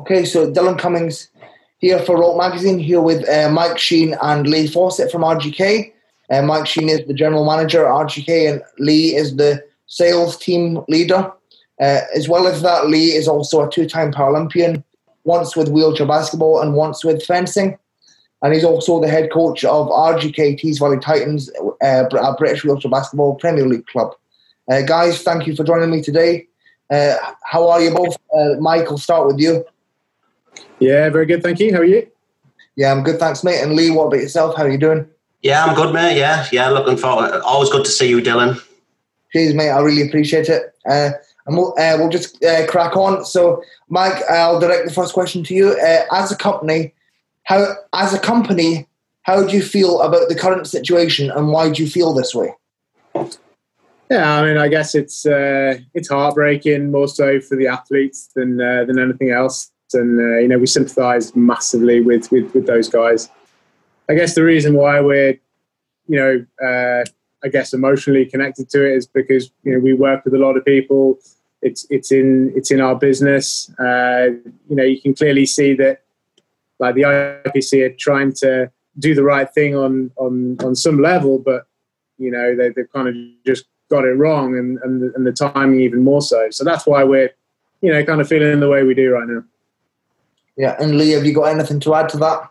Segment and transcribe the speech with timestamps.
[0.00, 1.28] Okay, so Dylan Cummings
[1.76, 5.92] here for Rollt Magazine, here with uh, Mike Sheen and Lee Fawcett from RGK.
[6.30, 10.82] Uh, Mike Sheen is the general manager at RGK, and Lee is the sales team
[10.88, 11.30] leader.
[11.78, 14.82] Uh, as well as that, Lee is also a two time Paralympian,
[15.24, 17.76] once with wheelchair basketball and once with fencing.
[18.40, 21.50] And he's also the head coach of RGK Tees Valley Titans,
[21.82, 24.14] uh, a British wheelchair basketball Premier League club.
[24.66, 26.46] Uh, guys, thank you for joining me today.
[26.88, 28.16] Uh, how are you both?
[28.34, 29.62] Uh, Mike, I'll start with you.
[30.80, 31.42] Yeah, very good.
[31.42, 31.72] Thank you.
[31.72, 32.06] How are you?
[32.76, 33.18] Yeah, I'm good.
[33.18, 33.60] Thanks, mate.
[33.60, 34.56] And Lee, what about yourself?
[34.56, 35.06] How are you doing?
[35.42, 36.16] Yeah, I'm good, mate.
[36.16, 36.68] Yeah, yeah.
[36.70, 37.40] Looking forward.
[37.42, 38.62] Always good to see you, Dylan.
[39.32, 39.70] Cheers, mate.
[39.70, 40.74] I really appreciate it.
[40.88, 41.10] Uh,
[41.46, 43.24] and we'll, uh, we'll just uh, crack on.
[43.24, 45.70] So, Mike, I'll direct the first question to you.
[45.72, 46.94] Uh, as a company,
[47.44, 48.86] how as a company,
[49.22, 52.54] how do you feel about the current situation, and why do you feel this way?
[54.10, 58.60] Yeah, I mean, I guess it's uh, it's heartbreaking more so for the athletes than
[58.60, 63.28] uh, than anything else, and you know we sympathise massively with, with with those guys.
[64.08, 65.38] I guess the reason why we're,
[66.08, 67.04] you know, uh,
[67.44, 70.56] I guess emotionally connected to it is because you know we work with a lot
[70.56, 71.18] of people.
[71.62, 73.70] It's it's in it's in our business.
[73.78, 74.30] Uh,
[74.68, 76.02] you know, you can clearly see that,
[76.78, 81.38] like the IPC are trying to do the right thing on on on some level,
[81.38, 81.66] but
[82.18, 83.14] you know they, they've kind of
[83.46, 86.50] just got it wrong, and and the, and the timing even more so.
[86.50, 87.30] So that's why we're,
[87.80, 89.44] you know, kind of feeling the way we do right now.
[90.60, 92.50] Yeah, and Lee, have you got anything to add to that?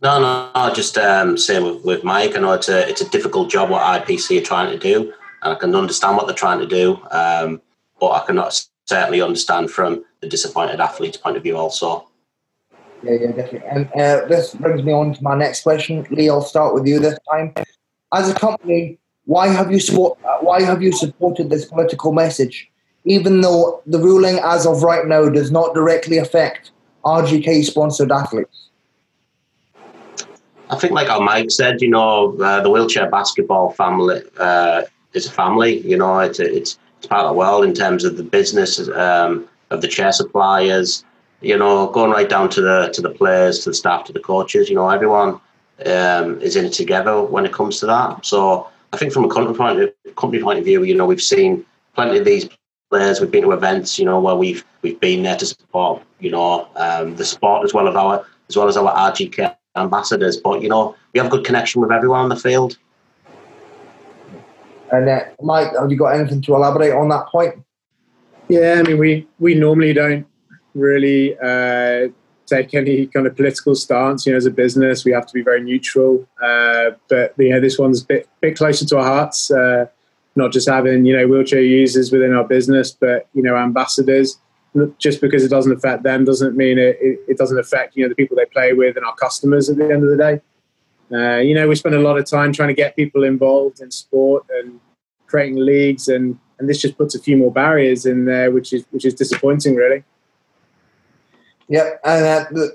[0.00, 2.34] No, no, no just um, same with, with Mike.
[2.34, 5.52] I know it's a it's a difficult job what IPC are trying to do, and
[5.52, 6.98] I can understand what they're trying to do.
[7.10, 7.60] Um,
[8.00, 12.08] but I cannot certainly understand from the disappointed athlete's point of view also.
[13.02, 13.68] Yeah, yeah, definitely.
[13.68, 16.30] And uh, this brings me on to my next question, Lee.
[16.30, 17.52] I'll start with you this time.
[18.14, 22.70] As a company, why have you support, Why have you supported this political message,
[23.04, 26.70] even though the ruling as of right now does not directly affect
[27.06, 28.68] RGK-sponsored athletes?
[30.68, 35.26] I think, like our Mike said, you know, uh, the wheelchair basketball family uh, is
[35.26, 35.78] a family.
[35.78, 39.48] You know, it's it's it's part of the world in terms of the business um,
[39.70, 41.04] of the chair suppliers.
[41.40, 44.20] You know, going right down to the to the players, to the staff, to the
[44.20, 44.68] coaches.
[44.68, 45.40] You know, everyone
[45.84, 48.26] um, is in it together when it comes to that.
[48.26, 51.22] So I think from a company point of, company point of view, you know, we've
[51.22, 51.64] seen
[51.94, 52.48] plenty of these
[52.90, 53.20] players.
[53.20, 56.68] We've been to events, you know, where we've we've been there to support, you know,
[56.76, 60.36] um, the sport as well as our as well as our RGK ambassadors.
[60.36, 62.78] But you know, we have a good connection with everyone on the field.
[64.92, 67.54] And uh, Mike, have you got anything to elaborate on that point?
[68.48, 70.26] Yeah, I mean, we we normally don't
[70.74, 72.08] really uh,
[72.46, 74.24] take any kind of political stance.
[74.24, 76.26] You know, as a business, we have to be very neutral.
[76.40, 79.50] Uh, but you know, this one's a bit bit closer to our hearts.
[79.50, 79.86] Uh,
[80.36, 84.38] not just having you know wheelchair users within our business, but you know ambassadors
[84.98, 88.08] just because it doesn't affect them doesn't mean it, it, it, doesn't affect you know
[88.10, 90.40] the people they play with and our customers at the end of the day.
[91.12, 93.90] Uh, you know, we spend a lot of time trying to get people involved in
[93.90, 94.80] sport and
[95.26, 98.84] creating leagues, and and this just puts a few more barriers in there, which is
[98.90, 100.04] which is disappointing, really.
[101.68, 102.66] Yeah, and uh,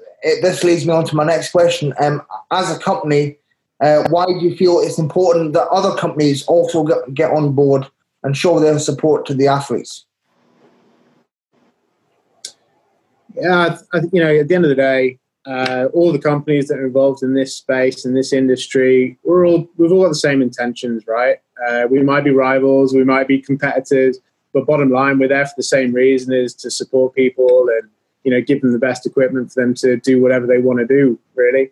[0.41, 1.93] this leads me on to my next question.
[1.99, 2.21] Um,
[2.51, 3.37] as a company,
[3.81, 7.85] uh, why do you feel it's important that other companies also get, get on board
[8.23, 10.05] and show their support to the athletes?
[13.35, 13.77] yeah,
[14.11, 17.23] you know, at the end of the day, uh, all the companies that are involved
[17.23, 21.37] in this space in this industry, we're all we've all got the same intentions, right?
[21.67, 24.19] Uh, we might be rivals, we might be competitors,
[24.53, 27.89] but bottom line, we're there for the same reason: is to support people and
[28.23, 30.85] you know give them the best equipment for them to do whatever they want to
[30.85, 31.17] do.
[31.35, 31.71] Really,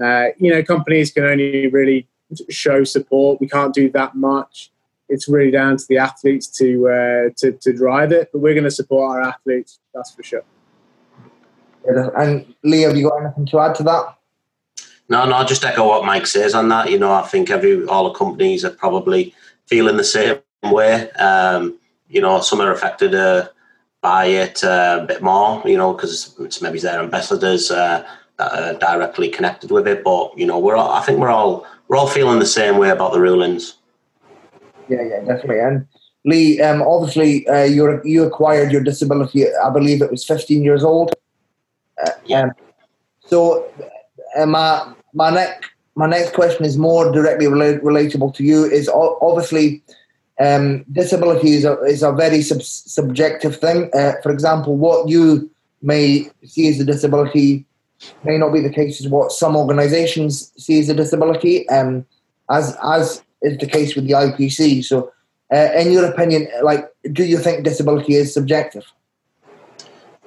[0.00, 2.06] uh, you know, companies can only really
[2.50, 3.40] show support.
[3.40, 4.70] We can't do that much.
[5.08, 8.64] It's really down to the athletes to uh, to, to drive it, but we're going
[8.64, 9.78] to support our athletes.
[9.94, 10.44] That's for sure.
[11.84, 14.16] And Lee, have you got anything to add to that?
[15.08, 16.90] No, no, just echo what Mike says on that.
[16.90, 19.34] You know, I think every all the companies are probably
[19.66, 21.10] feeling the same way.
[21.12, 23.48] Um, you know, some are affected uh,
[24.00, 25.60] by it uh, a bit more.
[25.66, 28.06] You know, because it's maybe their ambassadors uh,
[28.52, 30.04] are directly connected with it.
[30.04, 32.90] But you know, we're all, I think we're all we're all feeling the same way
[32.90, 33.76] about the rulings.
[34.88, 35.60] Yeah, yeah, definitely.
[35.60, 35.86] And
[36.24, 39.44] Lee, um, obviously, uh, you you acquired your disability.
[39.54, 41.14] I believe it was 15 years old.
[42.24, 42.42] Yeah.
[42.42, 42.50] Um,
[43.24, 43.70] so
[44.36, 48.64] uh, my my next my next question is more directly relate, relatable to you.
[48.64, 49.82] Is obviously
[50.40, 53.90] um, disability is a, is a very sub- subjective thing.
[53.94, 55.50] Uh, for example, what you
[55.82, 57.66] may see as a disability
[58.24, 62.04] may not be the case as what some organisations see as a disability, um,
[62.50, 64.84] as as is the case with the IPC.
[64.84, 65.12] So,
[65.52, 68.84] uh, in your opinion, like, do you think disability is subjective?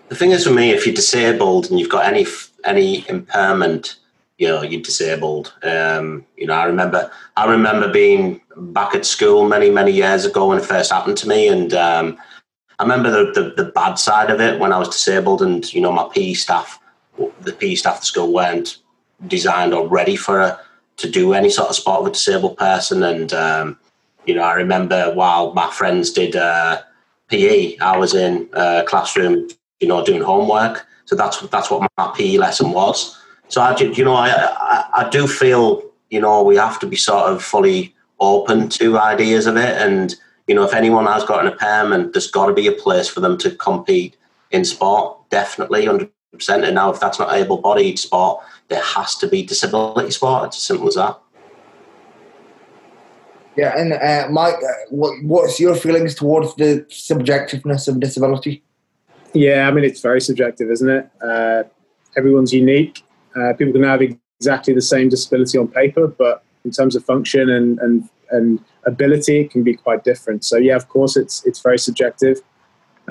[0.10, 2.26] The thing is for me, if you're disabled and you've got any
[2.64, 3.96] any impairment,
[4.38, 5.54] you know, you're disabled.
[5.64, 10.48] Um, you know, I remember I remember being back at school many many years ago
[10.48, 12.18] when it first happened to me, and um,
[12.80, 15.82] I remember the, the, the bad side of it when I was disabled, and you
[15.82, 16.80] know, my PE staff,
[17.42, 18.78] the PE staff at the school weren't
[19.28, 20.60] designed or ready for a,
[20.98, 23.78] to do any sort of sport with a disabled person, and um,
[24.26, 26.82] you know, I remember while my friends did uh,
[27.30, 29.48] PE, I was in a classroom,
[29.80, 30.86] you know, doing homework.
[31.06, 33.18] So that's that's what my PE lesson was.
[33.48, 36.96] So I, you know, I, I, I do feel, you know, we have to be
[36.96, 40.16] sort of fully open to ideas of it, and
[40.48, 43.20] you know, if anyone has got an impairment, there's got to be a place for
[43.20, 44.16] them to compete
[44.52, 45.18] in sport.
[45.30, 45.88] Definitely,
[46.36, 46.64] percent.
[46.64, 50.46] And now, if that's not able-bodied sport, there has to be disability sport.
[50.46, 51.20] It's as simple as that.
[53.58, 58.64] Yeah, and uh, Mike, uh, what, what's your feelings towards the subjectiveness of disability?
[59.34, 61.10] Yeah, I mean it's very subjective, isn't it?
[61.22, 61.64] Uh,
[62.18, 63.04] everyone's unique.
[63.36, 67.50] Uh, people can have exactly the same disability on paper, but in terms of function
[67.50, 70.44] and and and ability, it can be quite different.
[70.44, 72.42] So yeah, of course, it's it's very subjective.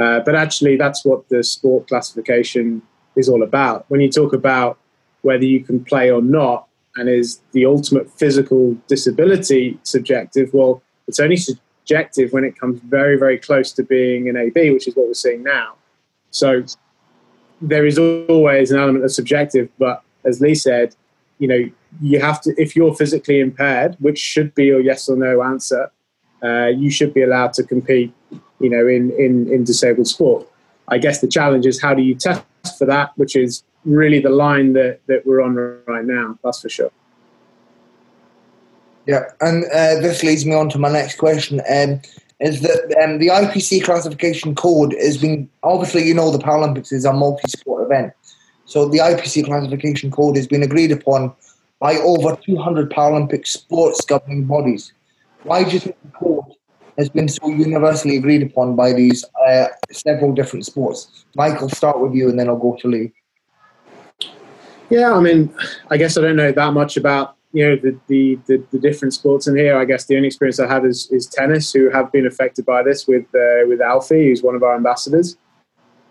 [0.00, 2.82] Uh, but actually, that's what the sport classification
[3.16, 3.84] is all about.
[3.88, 4.78] When you talk about
[5.22, 6.66] whether you can play or not,
[6.96, 10.52] and is the ultimate physical disability subjective?
[10.52, 14.86] Well, it's only subjective when it comes very, very close to being an AB, which
[14.86, 15.74] is what we're seeing now.
[16.30, 16.64] So
[17.60, 20.94] there is always an element of subjective, but as Lee said,
[21.38, 21.70] you know,
[22.00, 25.90] you have to, if you're physically impaired, which should be your yes or no answer,
[26.42, 28.12] uh, you should be allowed to compete,
[28.60, 30.46] you know, in, in, in disabled sport.
[30.88, 34.30] I guess the challenge is how do you test for that, which is really the
[34.30, 36.38] line that, that we're on right now.
[36.42, 36.90] That's for sure.
[39.06, 41.60] Yeah, and uh, this leads me on to my next question.
[41.70, 42.00] Um,
[42.40, 47.04] is that um, the IPC classification code has been obviously you know the Paralympics is
[47.04, 48.12] a multi-sport event,
[48.64, 51.32] so the IPC classification code has been agreed upon
[51.80, 54.92] by over 200 Paralympic sports governing bodies.
[55.42, 56.43] Why do you think the code
[56.98, 61.24] has been so universally agreed upon by these uh, several different sports?
[61.34, 63.12] Michael, start with you, and then I'll go to Lee.
[64.90, 65.52] Yeah, I mean,
[65.90, 69.14] I guess I don't know that much about you know the, the, the, the, different
[69.14, 69.78] sports in here.
[69.78, 72.82] I guess the only experience I have is, is tennis, who have been affected by
[72.82, 75.36] this with uh, with Alfie, who's one of our ambassadors,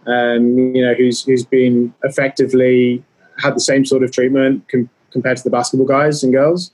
[0.07, 3.03] um, you know, who's who's been effectively
[3.41, 6.71] had the same sort of treatment com- compared to the basketball guys and girls.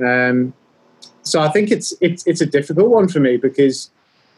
[0.00, 0.54] Um,
[1.28, 3.90] so I think it's it's it's a difficult one for me because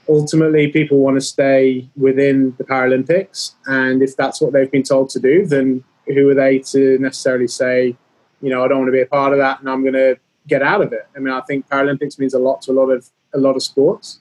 [0.09, 5.11] ultimately people want to stay within the Paralympics, and if that's what they've been told
[5.11, 7.97] to do, then who are they to necessarily say,
[8.43, 10.19] you know, I don't want to be a part of that and I'm going to
[10.49, 11.07] get out of it?
[11.15, 13.63] I mean, I think Paralympics means a lot to a lot of a lot of
[13.63, 14.19] sports,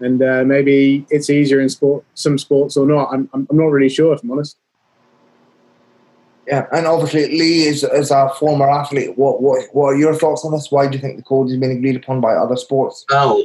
[0.00, 3.12] and uh, maybe it's easier in sport, some sports or not.
[3.12, 4.56] I'm, I'm not really sure, if I'm honest.
[6.52, 9.16] Yeah, and obviously Lee is as a former athlete.
[9.16, 10.70] What what what are your thoughts on this?
[10.70, 13.06] Why do you think the code has been agreed upon by other sports?
[13.08, 13.42] Well,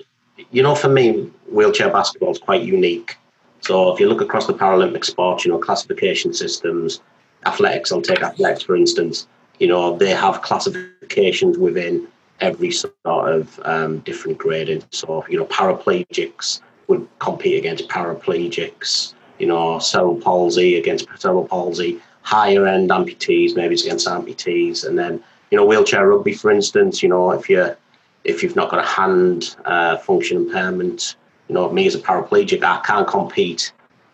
[0.51, 3.15] you know, for me, wheelchair basketball is quite unique.
[3.61, 6.99] So if you look across the Paralympic sports, you know, classification systems,
[7.45, 9.25] athletics, I'll take athletics for instance,
[9.57, 12.09] you know, they have classifications within
[12.41, 14.83] every sort of um, different grading.
[14.91, 22.01] So, you know, paraplegics would compete against paraplegics, you know, cerebral palsy against cerebral palsy,
[22.27, 24.85] higher end amputees, maybe it's against amputees.
[24.85, 27.77] And then, you know, wheelchair rugby, for instance, you know, if you're
[28.25, 31.15] if you've not got a hand uh, function impairment,
[31.47, 33.71] you know, me as a paraplegic, I can't compete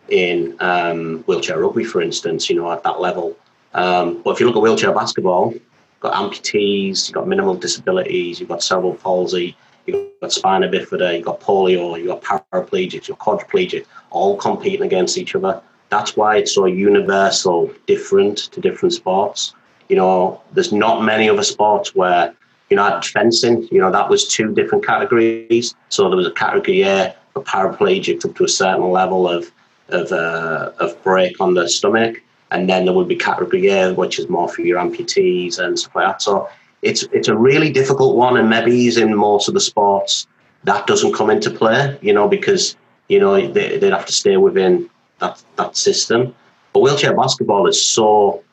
[0.10, 3.36] in um, wheelchair rugby, for instance, you know, at that level.
[3.74, 5.56] Um, but if you look at wheelchair basketball,
[6.00, 11.26] got amputees, you've got minimal disabilities, you've got cerebral palsy, you've got spina bifida, you've
[11.26, 15.60] got polio, you've got paraplegics, you've got quadriplegic, all competing against each other.
[15.94, 19.54] That's why it's so universal, different to different sports.
[19.90, 22.34] You know, there's not many other sports where,
[22.70, 25.76] you know, I had fencing, you know, that was two different categories.
[25.90, 29.52] So there was a category A for paraplegics up to a certain level of
[29.90, 32.24] of, uh, of break on the stomach.
[32.50, 35.96] And then there would be category A, which is more for your amputees and stuff
[35.96, 36.22] like that.
[36.24, 36.50] So
[36.82, 40.26] it's it's a really difficult one, and maybe in most of the sports
[40.64, 42.76] that doesn't come into play, you know, because
[43.10, 44.90] you know they, would have to stay within
[45.24, 46.36] that that system.
[46.74, 48.44] But wheelchair basketball is so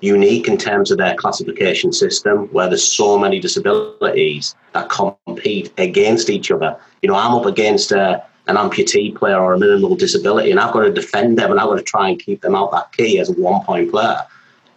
[0.00, 6.30] unique in terms of their classification system, where there's so many disabilities that compete against
[6.30, 6.76] each other.
[7.02, 10.72] You know, I'm up against a an amputee player or a minimal disability, and I've
[10.72, 13.20] got to defend them and I've got to try and keep them out that key
[13.20, 14.22] as a one point player.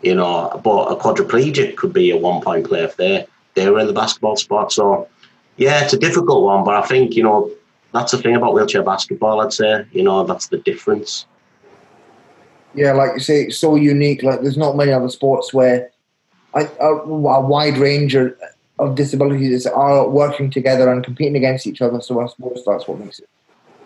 [0.01, 3.79] You know, but a quadriplegic could be a one point player if they they were
[3.79, 4.72] in the basketball spot.
[4.72, 5.07] So
[5.57, 7.51] yeah, it's a difficult one, but I think, you know,
[7.93, 9.86] that's the thing about wheelchair basketball, I'd say.
[9.91, 11.27] You know, that's the difference.
[12.75, 14.23] Yeah, like you say, it's so unique.
[14.23, 15.91] Like there's not many other sports where
[16.53, 18.35] a, a, a wide range of,
[18.79, 22.01] of disabilities are working together and competing against each other.
[22.01, 23.29] So I suppose that's what makes it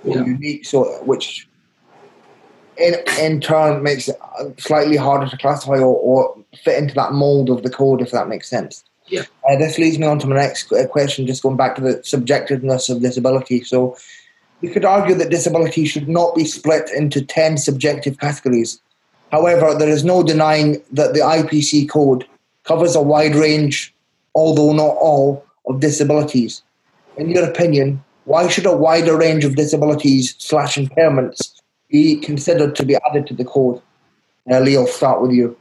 [0.03, 0.23] yeah.
[0.23, 0.65] unique.
[0.65, 1.47] So which
[2.77, 4.17] in in turn makes it
[4.57, 8.27] slightly harder to classify or, or fit into that mold of the code, if that
[8.27, 8.83] makes sense.
[9.07, 9.23] Yeah.
[9.49, 12.89] Uh, this leads me on to my next question, just going back to the subjectiveness
[12.89, 13.63] of disability.
[13.63, 13.95] So,
[14.61, 18.79] we could argue that disability should not be split into 10 subjective categories.
[19.31, 22.25] However, there is no denying that the IPC code
[22.63, 23.93] covers a wide range,
[24.35, 26.63] although not all, of disabilities.
[27.17, 32.85] In your opinion, why should a wider range of disabilities slash impairments be considered to
[32.85, 33.81] be added to the code?
[34.49, 35.57] Uh, Lee, I'll start with you.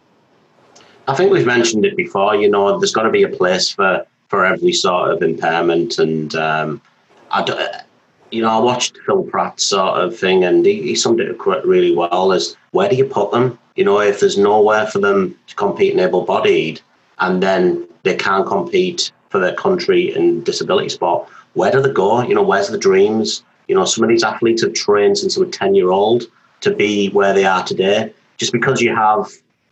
[1.08, 2.34] I think we've mentioned it before.
[2.34, 6.34] You know, there's got to be a place for for every sort of impairment, and
[6.34, 6.82] um,
[7.30, 7.82] I,
[8.30, 11.64] you know, I watched Phil Pratt sort of thing, and he, he summed it up
[11.64, 12.32] really well.
[12.32, 13.58] As where do you put them?
[13.76, 16.80] You know, if there's nowhere for them to compete in able-bodied,
[17.18, 22.22] and then they can't compete for their country in disability sport, where do they go?
[22.22, 23.42] You know, where's the dreams?
[23.68, 26.24] You know, some of these athletes have trained since they were ten year old
[26.60, 28.12] to be where they are today.
[28.36, 29.30] Just because you have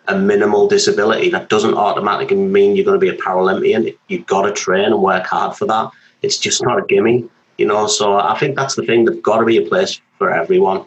[0.08, 3.96] a minimal disability, that doesn't automatically mean you're going to be a Paralympian.
[4.08, 5.90] You've got to train and work hard for that.
[6.22, 7.86] It's just not a gimme, you know.
[7.86, 9.04] So I think that's the thing.
[9.04, 10.84] There's got to be a place for everyone,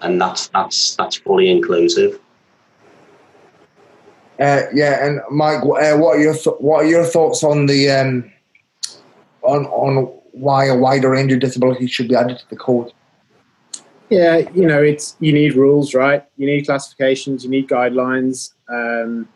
[0.00, 2.20] and that's that's that's fully inclusive.
[4.38, 7.90] Uh, yeah, and Mike, uh, what are your th- what are your thoughts on the
[7.90, 8.30] um,
[9.42, 12.92] on on why a wider range of disabilities should be added to the code?
[14.08, 16.24] Yeah, you know, it's you need rules, right?
[16.36, 19.28] You need classifications, you need guidelines, um,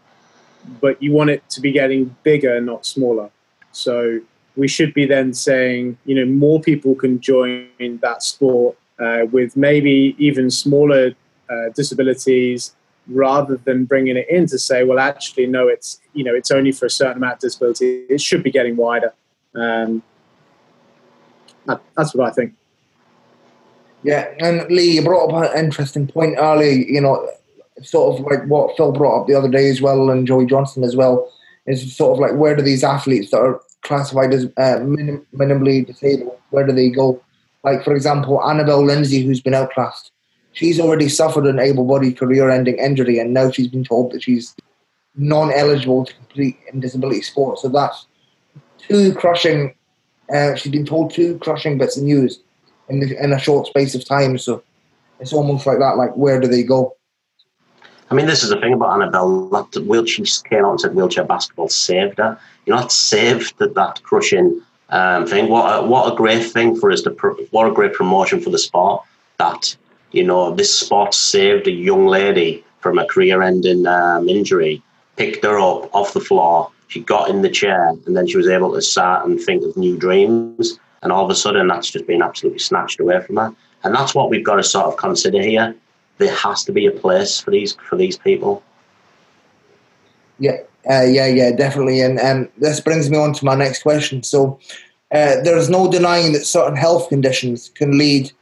[0.81, 3.31] but you want it to be getting bigger, not smaller.
[3.73, 4.21] So
[4.57, 7.69] we should be then saying, you know, more people can join
[8.03, 11.13] that sport uh, with maybe even smaller
[11.51, 12.75] uh, disabilities,
[13.09, 16.73] rather than bringing it in to say, well, actually, no, it's you know, it's only
[16.73, 18.05] for a certain amount of disability.
[18.09, 19.13] It should be getting wider.
[19.55, 20.03] Um,
[21.67, 22.55] that, that's what I think.
[24.03, 26.73] Yeah, and Lee, you brought up an interesting point earlier.
[26.73, 27.29] You know,
[27.83, 30.85] sort of like what Phil brought up the other day as well, and Joey Johnson
[30.85, 31.31] as well,
[31.67, 35.87] is sort of like where do these athletes that are classified as uh, minim- minimally
[35.87, 37.23] disabled, where do they go?
[37.63, 40.11] Like for example, Annabelle Lindsay, who's been outclassed,
[40.53, 44.55] she's already suffered an able-bodied career-ending injury, and now she's been told that she's
[45.17, 47.59] non-eligible to compete in disability sport.
[47.59, 48.07] So that's
[48.79, 49.75] two crushing.
[50.35, 52.41] Uh, she's been told two crushing bits of news
[52.89, 54.39] in, the, in a short space of time.
[54.39, 54.63] So
[55.21, 55.97] it's almost like that.
[55.97, 56.97] Like, where do they go?
[58.11, 59.49] I mean, this is the thing about Annabelle.
[59.49, 62.39] That wheelchair she came out and said wheelchair basketball saved her.
[62.67, 65.49] You know, it saved that, that crushing um, thing.
[65.49, 67.11] What a, what a great thing for us to
[67.51, 69.03] what a great promotion for the sport.
[69.39, 69.77] That
[70.13, 74.83] you know, this sport saved a young lady from a career-ending um, injury.
[75.17, 76.71] Picked her up off the floor.
[76.89, 79.77] She got in the chair, and then she was able to start and think of
[79.77, 83.55] new dreams and all of a sudden that's just been absolutely snatched away from her.
[83.85, 85.77] And that's what we've got to sort of consider here.
[86.17, 88.63] There has to be a place for these for these people.
[90.39, 92.01] Yeah, uh, yeah, yeah, definitely.
[92.01, 94.23] And um, this brings me on to my next question.
[94.23, 94.59] So,
[95.13, 98.33] uh, there's no denying that certain health conditions can lead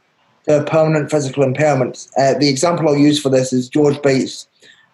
[0.47, 2.09] to permanent physical impairments.
[2.17, 4.47] Uh, the example I'll use for this is George Bates.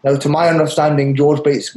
[0.04, 1.76] Now, to my understanding, George Bates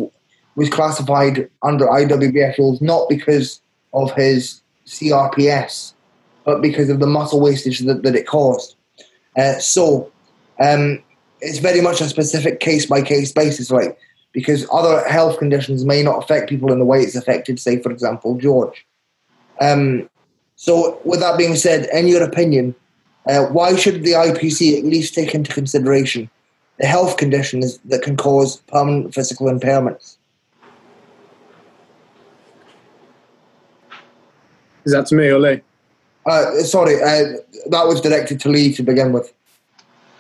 [0.57, 3.61] was classified under IWBF rules not because
[3.95, 5.95] of his CRPS,
[6.45, 8.75] but because of the muscle wastage that, that it caused.
[9.37, 10.11] Uh, so
[10.61, 11.03] um,
[11.41, 13.97] it's very much a specific case by case basis, like
[14.33, 17.91] because other health conditions may not affect people in the way it's affected, say, for
[17.91, 18.87] example, George.
[19.61, 20.09] Um,
[20.57, 22.75] so, with that being said, in your opinion,
[23.29, 26.31] uh, why should the IPC at least take into consideration
[26.79, 30.17] the health conditions that can cause permanent physical impairments?
[34.85, 35.61] Is that to me or Lee?
[36.27, 37.39] Uh, sorry, uh,
[37.71, 39.33] that was directed to Lee to begin with.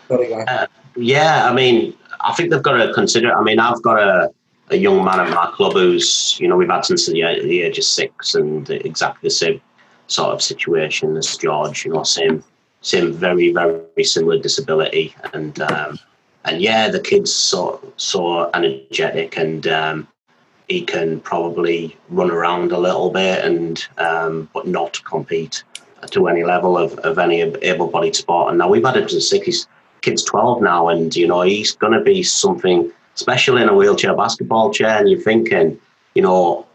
[0.08, 0.66] Sorry, uh,
[0.96, 3.34] yeah, I mean, I think they've got to consider.
[3.34, 4.30] I mean, I've got a,
[4.70, 7.78] a young man at my club who's, you know, we've had since the, the age
[7.78, 9.60] of six, and exactly the same
[10.06, 11.84] sort of situation as George.
[11.84, 12.44] You know, same,
[12.80, 15.98] same, very, very similar disability, and um,
[16.44, 20.08] and yeah, the kid's so so energetic and um,
[20.68, 25.64] he can probably run around a little bit and um, but not compete
[26.10, 28.48] to any level of, of any able-bodied sport.
[28.48, 29.68] And now we've had him to six.
[30.02, 34.14] Kid's twelve now, and you know he's going to be something special in a wheelchair
[34.14, 34.98] basketball chair.
[34.98, 35.80] And you're thinking,
[36.14, 36.66] you know,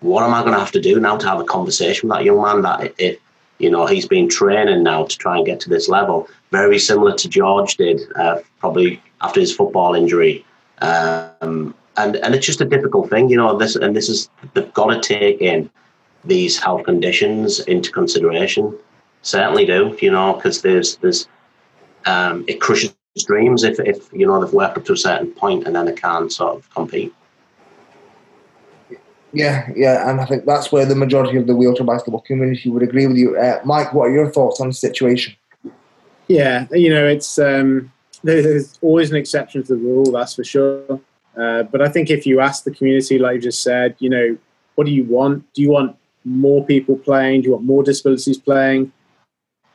[0.00, 2.24] what am I going to have to do now to have a conversation with that
[2.24, 2.62] young man?
[2.62, 3.18] That if
[3.58, 7.14] you know he's been training now to try and get to this level, very similar
[7.14, 10.44] to George did, uh, probably after his football injury.
[10.80, 13.56] Um, and and it's just a difficult thing, you know.
[13.58, 15.68] This and this is they've got to take in
[16.24, 18.76] these health conditions into consideration.
[19.22, 21.28] Certainly do, you know, because there's there's
[22.08, 22.94] um, it crushes
[23.26, 25.92] dreams if if you know they've worked up to a certain point and then they
[25.92, 27.12] can't sort of compete.
[29.32, 32.82] Yeah, yeah, and I think that's where the majority of the wheelchair basketball community would
[32.82, 33.36] agree with you.
[33.36, 35.34] Uh, Mike, what are your thoughts on the situation?
[36.28, 41.00] Yeah, you know, it's um, there's always an exception to the rule, that's for sure.
[41.38, 44.38] Uh, but I think if you ask the community, like you just said, you know,
[44.76, 45.52] what do you want?
[45.52, 47.42] Do you want more people playing?
[47.42, 48.92] Do you want more disabilities playing?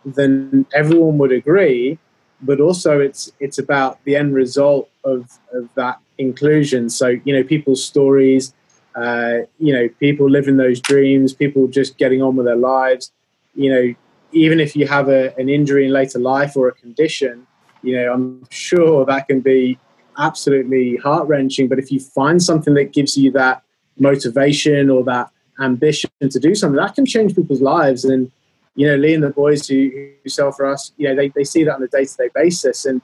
[0.03, 1.99] Then everyone would agree.
[2.43, 6.89] But also, it's it's about the end result of of that inclusion.
[6.89, 8.53] So you know, people's stories.
[8.95, 11.33] Uh, you know, people living those dreams.
[11.33, 13.11] People just getting on with their lives.
[13.55, 13.95] You know,
[14.31, 17.47] even if you have a, an injury in later life or a condition,
[17.81, 19.79] you know, I'm sure that can be
[20.17, 21.67] absolutely heart wrenching.
[21.67, 23.63] But if you find something that gives you that
[23.97, 28.05] motivation or that ambition to do something, that can change people's lives.
[28.05, 28.31] And,
[28.75, 31.43] you know, Lee and the boys who, who sell for us, you know, they, they
[31.43, 32.85] see that on a day to day basis.
[32.85, 33.01] And,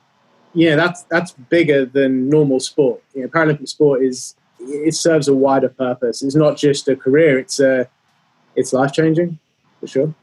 [0.54, 3.02] you know, that's, that's bigger than normal sport.
[3.14, 6.22] You know, Paralympic sport is, it serves a wider purpose.
[6.22, 7.88] It's not just a career, it's, a,
[8.56, 9.38] it's life changing
[9.78, 10.14] for sure.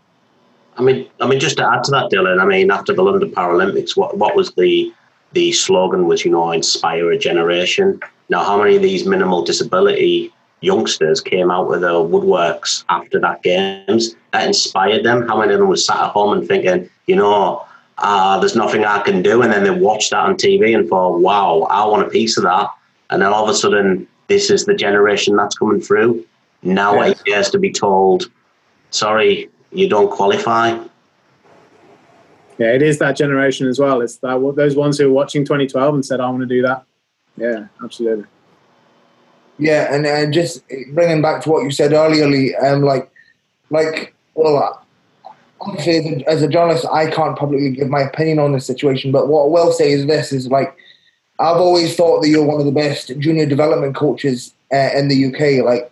[0.77, 2.39] I mean, I mean, just to add to that, Dylan.
[2.39, 4.93] I mean, after the London Paralympics, what what was the
[5.33, 6.05] the slogan?
[6.05, 7.99] Was you know, inspire a generation.
[8.29, 13.43] Now, how many of these minimal disability youngsters came out with their woodworks after that
[13.43, 15.27] games that inspired them?
[15.27, 17.65] How many of them were sat at home and thinking, you know,
[17.99, 21.19] uh, there's nothing I can do, and then they watched that on TV and thought,
[21.19, 22.69] wow, I want a piece of that,
[23.09, 26.25] and then all of a sudden, this is the generation that's coming through.
[26.61, 27.19] Now, yes.
[27.19, 28.29] eight years to be told,
[28.91, 30.77] sorry, you don't qualify.
[32.57, 34.01] Yeah, it is that generation as well.
[34.01, 36.83] It's that those ones who were watching 2012 and said, "I want to do that."
[37.37, 38.25] Yeah, absolutely.
[39.59, 43.09] Yeah, and uh, just bringing back to what you said earlier, Lee, um, like,
[43.69, 44.85] like, well,
[45.61, 49.11] obviously, as a, journalist, I can't publicly give my opinion on the situation.
[49.11, 50.75] But what I will say is this: is like,
[51.39, 55.25] I've always thought that you're one of the best junior development coaches uh, in the
[55.25, 55.65] UK.
[55.65, 55.91] Like,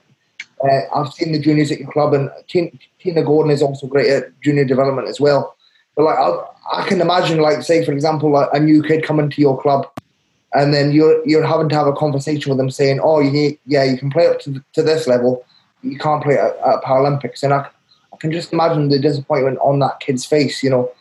[0.64, 4.40] uh, I've seen the juniors at your club, and Tina Gordon is also great at
[4.42, 5.56] junior development as well.
[5.96, 9.30] But like, I, I can imagine, like, say for example, like a new kid coming
[9.32, 9.88] to your club,
[10.56, 13.60] and then you're you're having to have a conversation with them, saying, "Oh, you need,
[13.66, 15.46] yeah, you can play up to, to this level,
[15.84, 17.68] you can't play at, at Paralympics." And I,
[18.14, 20.64] I can just imagine the disappointment on that kid's face.
[20.64, 20.92] You know,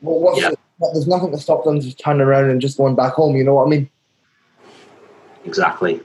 [0.00, 0.50] what's yeah.
[0.50, 0.56] the,
[0.92, 3.36] there's nothing to stop them just turning around and just going back home.
[3.36, 3.90] You know what I mean?
[5.44, 6.00] Exactly.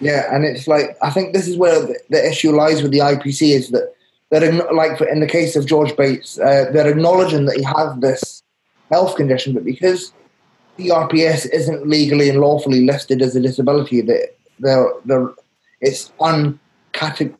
[0.00, 2.98] Yeah, and it's like I think this is where the, the issue lies with the
[2.98, 3.94] IPC is that
[4.28, 8.42] they're like in the case of George Bates, uh, they're acknowledging that he has this
[8.90, 10.12] health condition, but because
[10.78, 15.30] CRPS isn't legally and lawfully listed as a disability, that they're, they're,
[15.80, 17.36] it's uncateg-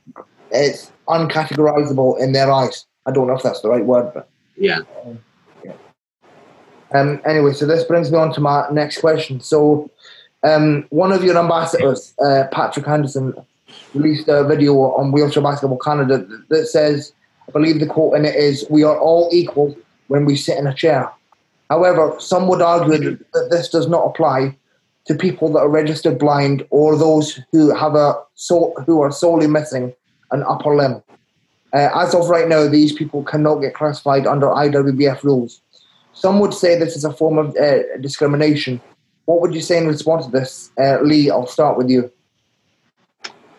[0.51, 2.87] it's uncategorizable in their eyes.
[3.07, 4.81] I don't know if that's the right word, but yeah.
[5.05, 5.19] Um,
[5.65, 5.73] yeah.
[6.95, 9.41] Um, anyway, so this brings me on to my next question.
[9.41, 9.91] So,
[10.43, 13.35] um, one of your ambassadors, uh, Patrick Anderson,
[13.95, 17.13] released a video on Wheelchair Basketball Canada that says,
[17.49, 19.77] I believe the quote in it is, "We are all equal
[20.09, 21.11] when we sit in a chair."
[21.71, 24.57] However, some would argue that this does not apply
[25.07, 29.47] to people that are registered blind or those who have a so, who are solely
[29.47, 29.95] missing
[30.31, 31.03] an upper limb.
[31.73, 35.61] Uh, as of right now, these people cannot get classified under IWBF rules.
[36.13, 38.81] Some would say this is a form of uh, discrimination,
[39.27, 41.31] what would you say in response to this, uh, Lee?
[41.31, 42.11] I'll start with you.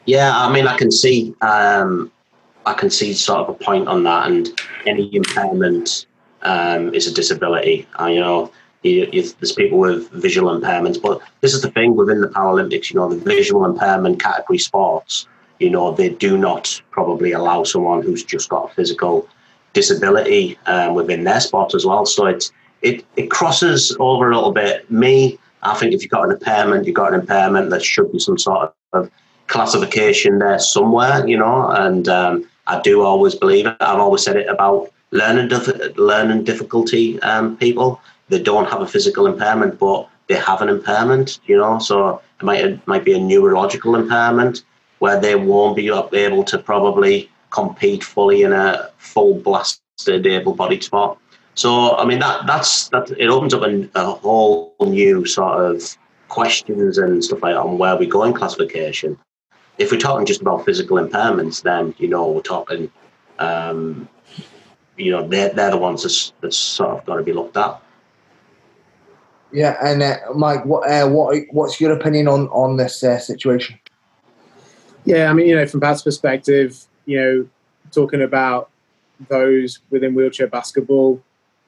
[0.06, 2.12] Yeah, I mean, I can see, um,
[2.66, 4.50] I can see sort of a point on that, and
[4.86, 6.06] any impairment
[6.46, 7.88] um, is a disability.
[8.00, 8.52] You know
[8.86, 12.92] you, you, there's people with visual impairments, but this is the thing within the Paralympics.
[12.92, 15.28] You know, the visual impairment category sports.
[15.60, 19.28] You know, they do not probably allow someone who's just got a physical
[19.74, 22.06] disability um, within their sport as well.
[22.06, 24.90] So it's it it crosses over a little bit.
[24.92, 27.70] Me, I think if you've got an impairment, you've got an impairment.
[27.70, 29.10] There should be some sort of
[29.48, 31.70] classification there somewhere, you know.
[31.70, 33.78] And um, I do always believe it.
[33.80, 38.02] I've always said it about learning dif- learning difficulty um, people.
[38.30, 41.80] They don't have a physical impairment, but they have an impairment, you know.
[41.80, 44.64] So it might it might be a neurological impairment
[45.00, 51.18] where they won't be able to probably compete fully in a full blasted able-bodied sport.
[51.56, 55.98] So I mean that that's that it opens up a, a, whole new sort of
[56.28, 59.18] questions and stuff like that on where we go in classification.
[59.78, 62.92] If we're talking just about physical impairments, then you know we're talking,
[63.40, 64.10] um,
[64.98, 67.82] you know, they're they're the ones that's, that's sort of got to be looked at.
[69.52, 73.80] Yeah, and uh, Mike, what uh, what what's your opinion on on this uh, situation?
[75.06, 77.48] Yeah, I mean, you know, from Pat's perspective, you know,
[77.92, 78.70] talking about
[79.30, 81.22] those within wheelchair basketball,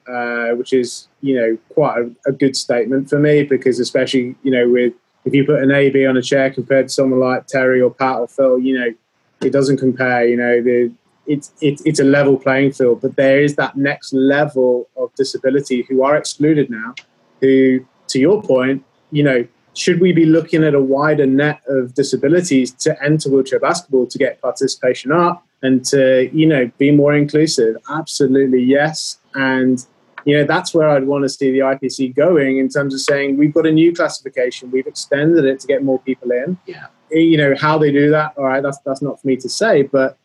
[0.06, 4.50] uh, which is you know quite a, a, good statement for me because especially you
[4.50, 4.92] know with
[5.24, 8.18] if you put an AB on a chair compared to someone like Terry or Pat
[8.18, 8.94] or Phil, you know,
[9.42, 10.26] it doesn't compare.
[10.26, 10.92] You know, the
[11.28, 15.82] it's it, it's a level playing field, but there is that next level of disability
[15.82, 16.94] who are excluded now.
[17.40, 21.94] Who, to your point, you know, should we be looking at a wider net of
[21.94, 27.14] disabilities to enter wheelchair basketball to get participation up and to you know be more
[27.14, 27.76] inclusive?
[27.90, 29.86] Absolutely yes, and
[30.24, 33.36] you know that's where I'd want to see the IPC going in terms of saying
[33.36, 36.58] we've got a new classification, we've extended it to get more people in.
[36.66, 36.86] Yeah.
[37.10, 38.32] You know how they do that.
[38.38, 40.18] All right, that's that's not for me to say, but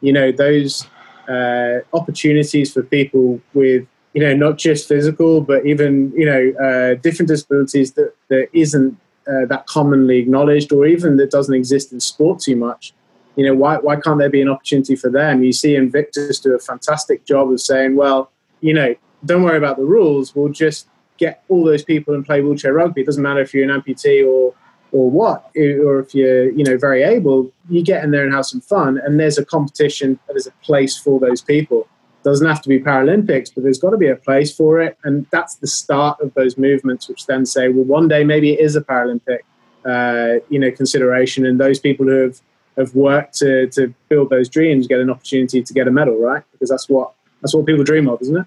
[0.00, 0.86] you know those
[1.28, 6.94] uh, opportunities for people with you know not just physical but even you know uh,
[7.00, 12.00] different disabilities that that isn't uh, that commonly acknowledged or even that doesn't exist in
[12.00, 12.92] sport too much.
[13.36, 15.44] You know why, why can't there be an opportunity for them?
[15.44, 19.76] You see invictus do a fantastic job of saying well you know don't worry about
[19.76, 20.34] the rules.
[20.34, 23.02] We'll just get all those people and play wheelchair rugby.
[23.02, 24.54] It doesn't matter if you're an amputee or
[24.92, 28.46] or what, or if you're you know very able, you get in there and have
[28.46, 29.00] some fun.
[29.04, 31.88] And there's a competition, there's a place for those people.
[32.20, 34.98] It doesn't have to be Paralympics, but there's got to be a place for it,
[35.04, 38.60] and that's the start of those movements, which then say, well, one day maybe it
[38.60, 39.40] is a Paralympic,
[39.86, 42.40] uh, you know, consideration, and those people who have
[42.76, 46.42] have worked to to build those dreams get an opportunity to get a medal, right?
[46.52, 48.46] Because that's what that's what people dream of, isn't it?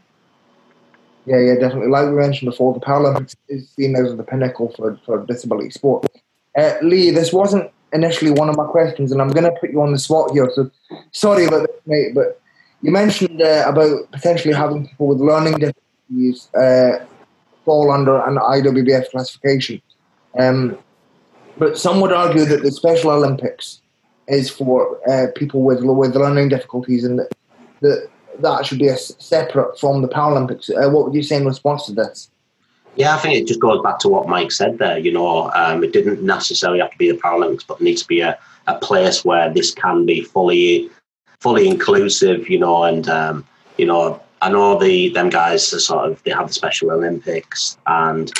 [1.26, 1.88] Yeah, yeah, definitely.
[1.88, 6.06] Like we mentioned before, the Paralympics is seen as the pinnacle for, for disability sport.
[6.58, 9.82] Uh, Lee, this wasn't initially one of my questions, and I'm going to put you
[9.82, 10.52] on the spot here.
[10.54, 10.70] So
[11.12, 12.40] sorry about this, mate, but
[12.82, 17.06] you mentioned uh, about potentially having people with learning difficulties uh,
[17.66, 19.82] fall under an IWBF classification.
[20.38, 20.78] Um,
[21.58, 23.80] but some would argue that the Special Olympics
[24.28, 27.34] is for uh, people with with learning difficulties, and that,
[27.82, 30.70] that that should be separate from the Paralympics.
[30.70, 32.30] Uh, what would you say in response to this?
[32.96, 34.98] Yeah, I think it just goes back to what Mike said there.
[34.98, 38.08] You know, um, it didn't necessarily have to be the Paralympics, but it needs to
[38.08, 40.90] be a, a place where this can be fully
[41.40, 42.50] fully inclusive.
[42.50, 46.32] You know, and um, you know, I know the them guys are sort of they
[46.32, 48.32] have the Special Olympics, and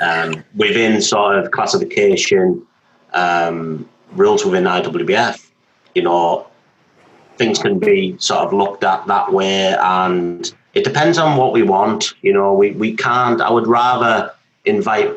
[0.00, 2.66] um, within sort of classification
[3.14, 5.50] um, rules within IWBF,
[5.94, 6.48] you know,
[7.36, 11.62] things can be sort of looked at that way and it depends on what we
[11.62, 12.14] want.
[12.22, 14.32] You know, we, we can't, I would rather
[14.64, 15.12] invite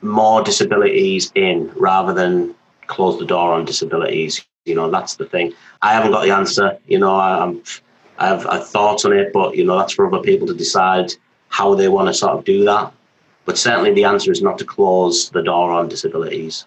[0.00, 2.54] more disabilities in rather than
[2.86, 4.44] close the door on disabilities.
[4.64, 5.52] You know, that's the thing.
[5.82, 6.78] I haven't got the answer.
[6.86, 7.62] You know, I, am
[8.18, 10.54] I have, I have thoughts on it, but, you know, that's for other people to
[10.54, 11.12] decide
[11.48, 12.92] how they want to sort of do that.
[13.44, 16.66] But certainly the answer is not to close the door on disabilities.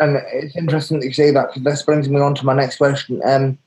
[0.00, 3.20] And it's interesting that you say that this brings me on to my next question.
[3.24, 3.58] Um,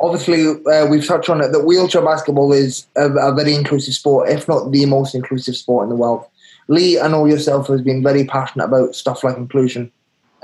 [0.00, 4.28] obviously uh, we've touched on it that wheelchair basketball is a, a, very inclusive sport,
[4.28, 6.24] if not the most inclusive sport in the world.
[6.68, 9.90] Lee, I know yourself has been very passionate about stuff like inclusion,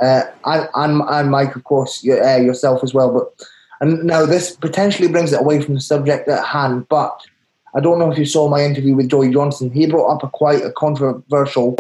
[0.01, 3.13] uh, and, and, and Mike, of course, uh, yourself as well.
[3.13, 3.47] But
[3.81, 6.89] and now this potentially brings it away from the subject at hand.
[6.89, 7.21] But
[7.77, 9.71] I don't know if you saw my interview with Joey Johnson.
[9.71, 11.77] He brought up a quite a controversial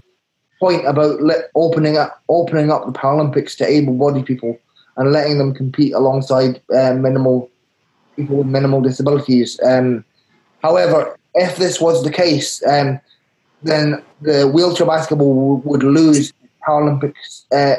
[0.60, 1.20] point about
[1.54, 4.58] opening up opening up the Paralympics to able-bodied people
[4.96, 7.50] and letting them compete alongside uh, minimal
[8.16, 9.60] people with minimal disabilities.
[9.62, 10.04] Um,
[10.62, 13.00] however, if this was the case, um,
[13.62, 16.32] then the wheelchair basketball would lose
[16.66, 17.76] Paralympics uh,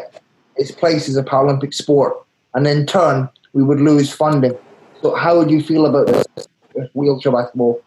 [0.57, 2.13] its place as a Paralympic sport,
[2.53, 4.57] and in turn, we would lose funding.
[5.01, 7.81] So, how would you feel about this if wheelchair basketball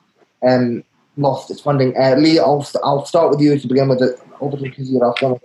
[0.46, 0.84] um,
[1.16, 1.96] lost its funding?
[1.96, 5.40] Uh, Lee, I'll, I'll start with you to begin with it, obviously because you're former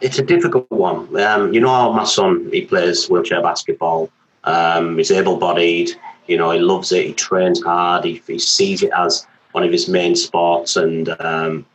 [0.00, 1.20] It's a difficult one.
[1.20, 4.10] Um, you know, how my son, he plays wheelchair basketball.
[4.46, 5.90] Um, he's able-bodied.
[6.26, 7.06] You know, he loves it.
[7.06, 8.04] He trains hard.
[8.04, 11.66] He, he sees it as one of his main sports, and um,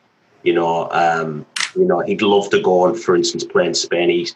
[0.44, 4.10] you know, um, you know, he'd love to go and, for instance, play in Spain.
[4.10, 4.36] He's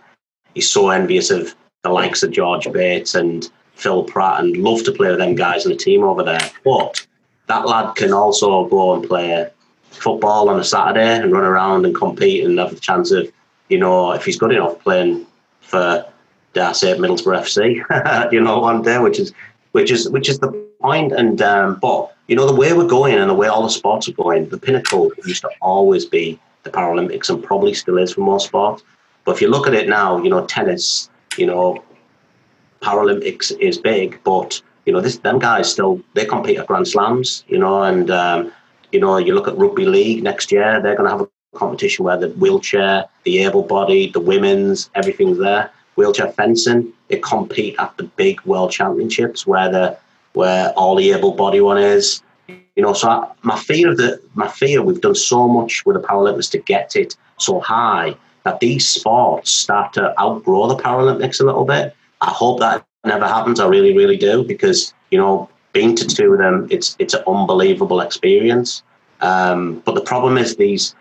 [0.53, 4.91] he's so envious of the likes of George Bates and Phil Pratt, and love to
[4.91, 6.49] play with them guys in the team over there.
[6.63, 7.05] But
[7.47, 9.49] that lad can also go and play
[9.91, 13.31] football on a Saturday and run around and compete and have the chance of,
[13.69, 15.27] you know, if he's good enough, playing
[15.61, 16.05] for
[16.55, 19.33] dare I say it, Middlesbrough FC, you know, one day, which is
[19.73, 21.11] which is which is the point.
[21.11, 24.09] And um, but you know the way we're going and the way all the sports
[24.09, 28.21] are going, the pinnacle used to always be the Paralympics and probably still is for
[28.21, 28.83] most sports.
[29.25, 31.83] But if you look at it now, you know, tennis, you know,
[32.81, 37.43] Paralympics is big, but you know, this them guys still they compete at Grand Slams,
[37.47, 38.51] you know, and um,
[38.91, 42.05] You know, you look at rugby league next year; they're going to have a competition
[42.05, 45.69] where the wheelchair, the able-bodied, the women's, everything's there.
[45.95, 49.97] Wheelchair fencing, they compete at the big world championships where the
[50.33, 52.21] where all the able-bodied one is.
[52.47, 55.95] You know, so I, my fear of the my fear we've done so much with
[55.95, 61.39] the Paralympics to get it so high that these sports start to outgrow the Paralympics
[61.39, 61.95] a little bit.
[62.21, 63.59] I hope that never happens.
[63.59, 67.23] I really, really do because you know, being to two of them, it's it's an
[67.27, 68.83] unbelievable experience.
[69.21, 70.93] Um, but the problem is these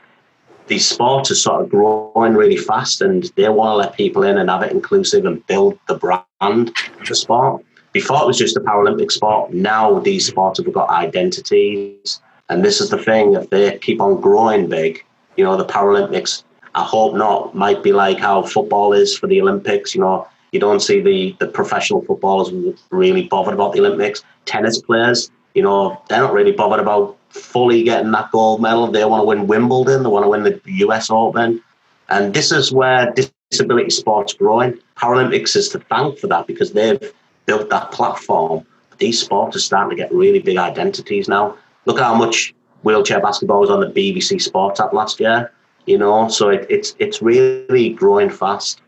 [0.66, 4.38] these sports are sort of growing really fast, and they want to let people in
[4.38, 7.64] and have it inclusive and build the brand for sport.
[7.92, 9.53] Before it was just a Paralympic sport.
[9.53, 14.20] Now these sports have got identities, and this is the thing: if they keep on
[14.20, 15.05] growing big,
[15.37, 16.44] you know, the Paralympics.
[16.77, 17.55] I hope not.
[17.55, 19.94] Might be like how football is for the Olympics.
[19.94, 22.50] You know, you don't see the, the professional footballers
[22.90, 24.24] really bothered about the Olympics.
[24.44, 28.87] Tennis players, you know, they're not really bothered about fully getting that gold medal.
[28.87, 30.03] They want to win Wimbledon.
[30.03, 31.62] They want to win the US Open.
[32.09, 33.12] And this is where
[33.51, 34.79] disability sports growing.
[34.97, 37.12] Paralympics is to thank for that because they've
[37.47, 38.64] built that platform.
[38.99, 41.57] These sports are starting to get really big identities now.
[41.87, 45.51] Look at how much wheelchair basketball was on the BBC Sports app last year.
[45.87, 48.81] You know, so it, it's it's really growing fast.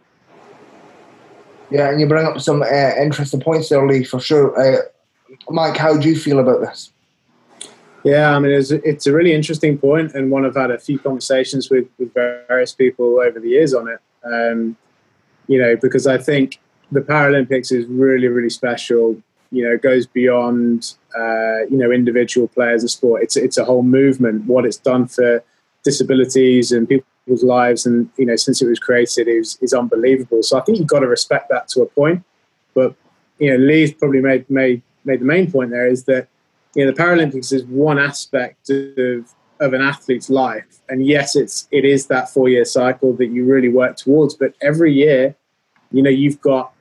[1.71, 4.57] Yeah, and you bring up some uh, interesting points there, Lee, for sure.
[4.59, 4.83] Uh,
[5.51, 6.93] Mike, how do you feel about this?
[8.07, 10.97] Yeah, I mean, it's, it's a really interesting point, and one I've had a few
[10.97, 13.99] conversations with, with various people over the years on it.
[14.25, 14.77] Um,
[15.49, 16.61] you know, because I think
[16.93, 19.21] the Paralympics is really, really special.
[19.51, 23.25] You know, it goes beyond uh, you know individual players of sport.
[23.25, 24.45] It's it's a whole movement.
[24.47, 25.43] What it's done for
[25.83, 30.45] disabilities and people's lives, and you know, since it was created, is is unbelievable.
[30.45, 32.23] So I think you've got to respect that to a point.
[32.73, 32.95] But
[33.41, 36.29] you know, Lee's probably made made made the main point there is that
[36.77, 41.67] you know the Paralympics is one aspect of of an athlete's life, and yes, it's
[41.71, 44.35] it is that four year cycle that you really work towards.
[44.35, 45.35] But every year,
[45.91, 46.73] you know, you've got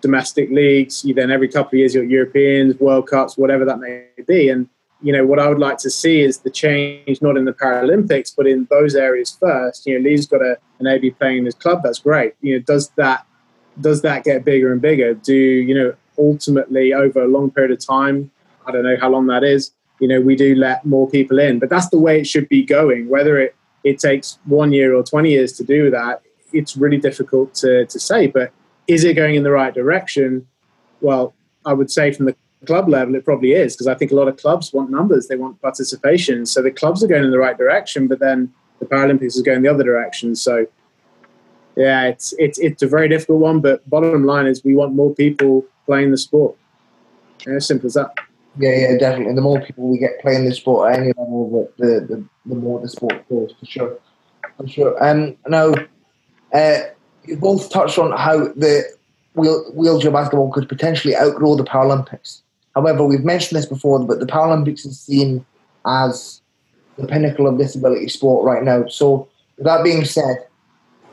[0.00, 1.04] domestic leagues.
[1.04, 4.48] You then every couple of years, you've got Europeans, World Cups, whatever that may be,
[4.48, 4.68] and
[5.02, 8.34] you know, what I would like to see is the change not in the Paralympics,
[8.36, 9.86] but in those areas first.
[9.86, 11.80] You know, Lee's got a, an AB playing in his club.
[11.82, 12.34] That's great.
[12.40, 13.26] You know, does that
[13.80, 15.14] does that get bigger and bigger?
[15.14, 18.30] Do you know ultimately over a long period of time?
[18.66, 19.72] I don't know how long that is.
[20.00, 22.64] You know, we do let more people in, but that's the way it should be
[22.64, 23.08] going.
[23.08, 27.54] Whether it it takes one year or twenty years to do that, it's really difficult
[27.56, 28.26] to to say.
[28.26, 28.52] But
[28.86, 30.46] is it going in the right direction?
[31.00, 34.14] Well, I would say from the club level, it probably is because I think a
[34.14, 36.46] lot of clubs want numbers, they want participation.
[36.46, 39.62] So the clubs are going in the right direction, but then the Paralympics is going
[39.62, 40.34] the other direction.
[40.34, 40.66] So
[41.76, 43.60] yeah, it's it's it's a very difficult one.
[43.60, 46.56] But bottom line is, we want more people playing the sport.
[47.46, 48.12] Yeah, as simple as that.
[48.60, 49.34] Yeah, yeah, definitely.
[49.34, 52.78] The more people we get playing the sport at any level, the the, the more
[52.78, 53.98] the sport grows for sure,
[54.58, 55.02] for sure.
[55.02, 55.72] Um, now,
[56.52, 56.80] uh,
[57.24, 58.84] you both touched on how the
[59.32, 62.42] wheel, wheelchair basketball could potentially outgrow the Paralympics.
[62.74, 65.46] However, we've mentioned this before, but the Paralympics is seen
[65.86, 66.42] as
[66.98, 68.86] the pinnacle of disability sport right now.
[68.88, 70.46] So, that being said,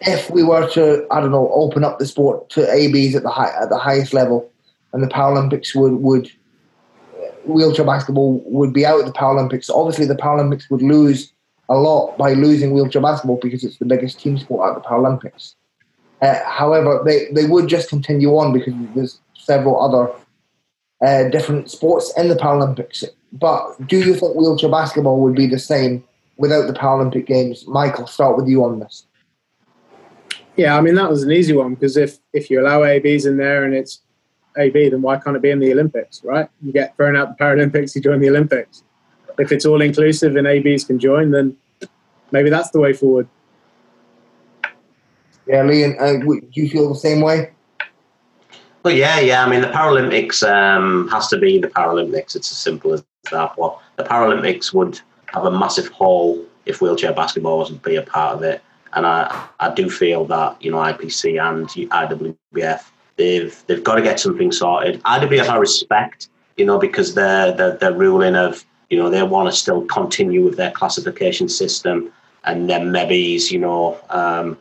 [0.01, 3.29] if we were to, I don't know, open up the sport to ABs at the
[3.29, 4.51] high, at the highest level,
[4.91, 6.29] and the Paralympics would would
[7.47, 9.69] wheelchair basketball would be out of the Paralympics.
[9.69, 11.31] Obviously, the Paralympics would lose
[11.69, 15.55] a lot by losing wheelchair basketball because it's the biggest team sport at the Paralympics.
[16.21, 20.12] Uh, however, they, they would just continue on because there's several other
[21.05, 23.03] uh, different sports in the Paralympics.
[23.33, 26.03] But do you think wheelchair basketball would be the same
[26.38, 27.65] without the Paralympic Games?
[27.67, 29.05] Michael, start with you on this.
[30.55, 33.38] Yeah, I mean that was an easy one because if if you allow ABs in
[33.38, 34.01] there and it's
[34.58, 36.22] AB, then why can't it be in the Olympics?
[36.24, 36.50] Right?
[36.62, 38.84] You get thrown out the Paralympics, you join the Olympics.
[39.38, 41.56] If it's all inclusive and ABs can join, then
[42.32, 43.28] maybe that's the way forward.
[45.46, 47.52] Yeah, Lee, uh, do you feel the same way?
[48.84, 49.46] Well, yeah, yeah.
[49.46, 52.36] I mean, the Paralympics um, has to be the Paralympics.
[52.36, 53.58] It's as simple as that.
[53.58, 55.00] Well, the Paralympics would
[55.34, 58.62] have a massive hole if wheelchair basketball wasn't be a part of it.
[58.93, 62.84] And I, I do feel that you know IPC and IWBF
[63.17, 65.01] they've they've got to get something sorted.
[65.03, 69.49] IWBF I respect, you know, because they're they're, they're ruling of you know they want
[69.49, 72.12] to still continue with their classification system
[72.47, 74.58] and then maybe you know um,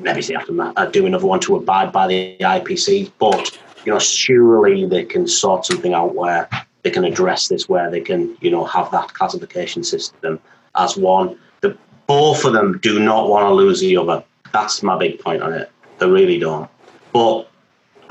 [0.00, 3.12] maybe have to uh, do another one to abide by the IPC.
[3.18, 6.48] But you know, surely they can sort something out where
[6.82, 10.40] they can address this, where they can you know have that classification system
[10.74, 11.38] as one.
[11.60, 14.24] The both of them do not want to lose the other.
[14.52, 15.70] That's my big point on it.
[15.98, 16.68] They really don't.
[17.12, 17.48] But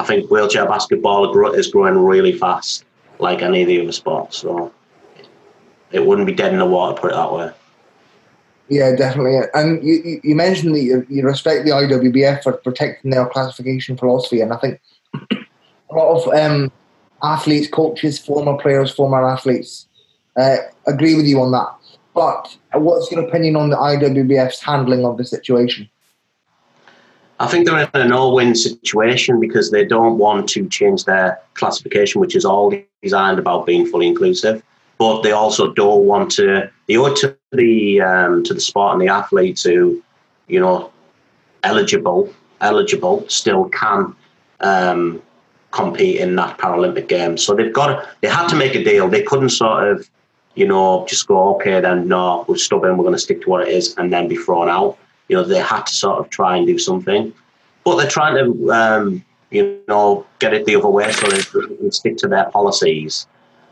[0.01, 2.85] I think wheelchair basketball is growing really fast,
[3.19, 4.37] like any of the other sports.
[4.37, 4.73] So
[5.91, 6.99] it wouldn't be dead in the water.
[6.99, 7.51] Put it that way.
[8.67, 9.37] Yeah, definitely.
[9.53, 14.51] And you, you mentioned that you, respect the IWBF for protecting their classification philosophy, and
[14.51, 14.81] I think
[15.13, 16.71] a lot of um,
[17.21, 19.87] athletes, coaches, former players, former athletes
[20.35, 21.69] uh, agree with you on that.
[22.15, 25.87] But what's your opinion on the IWBF's handling of the situation?
[27.43, 32.21] I think they're in a no-win situation because they don't want to change their classification,
[32.21, 34.63] which is all designed about being fully inclusive
[35.01, 36.69] but they also don't want to.
[36.87, 39.99] They owe to the um, to the sport and the athletes who,
[40.45, 40.91] you know,
[41.63, 44.15] eligible eligible still can
[44.59, 45.19] um,
[45.71, 47.43] compete in that Paralympic Games.
[47.43, 49.09] So they've got to, they had to make a deal.
[49.09, 50.07] They couldn't sort of,
[50.53, 53.67] you know, just go okay then no, we're stubborn, we're going to stick to what
[53.67, 54.99] it is, and then be thrown out.
[55.31, 57.33] You know, they had to sort of try and do something,
[57.85, 61.89] but they're trying to, um, you know, get it the other way so they can
[61.89, 63.27] stick to their policies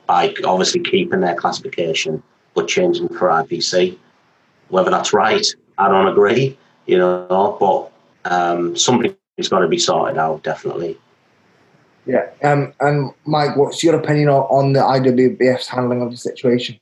[0.08, 3.98] by obviously keeping their classification but changing for IPC.
[4.70, 5.46] Whether that's right,
[5.78, 10.98] I don't agree, you know, but um, something's got to be sorted out, definitely.
[12.06, 16.80] Yeah, um, and Mike, what's your opinion on the IWBF's handling of the situation?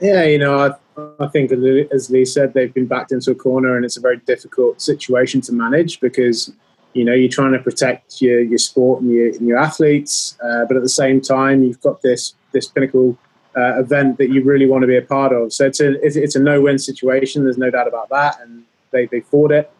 [0.00, 0.76] Yeah, you know,
[1.18, 4.18] I, think as Lee said, they've been backed into a corner, and it's a very
[4.18, 6.52] difficult situation to manage because
[6.94, 10.64] you know you're trying to protect your, your sport and your, and your athletes uh,
[10.66, 13.18] but at the same time you've got this this pinnacle
[13.56, 15.52] uh, event that you really want to be a part of.
[15.52, 19.20] So it's a it's, a no-win situation there's no doubt about that and they, they
[19.20, 19.70] fought it.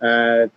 [0.00, 0.48] Uh,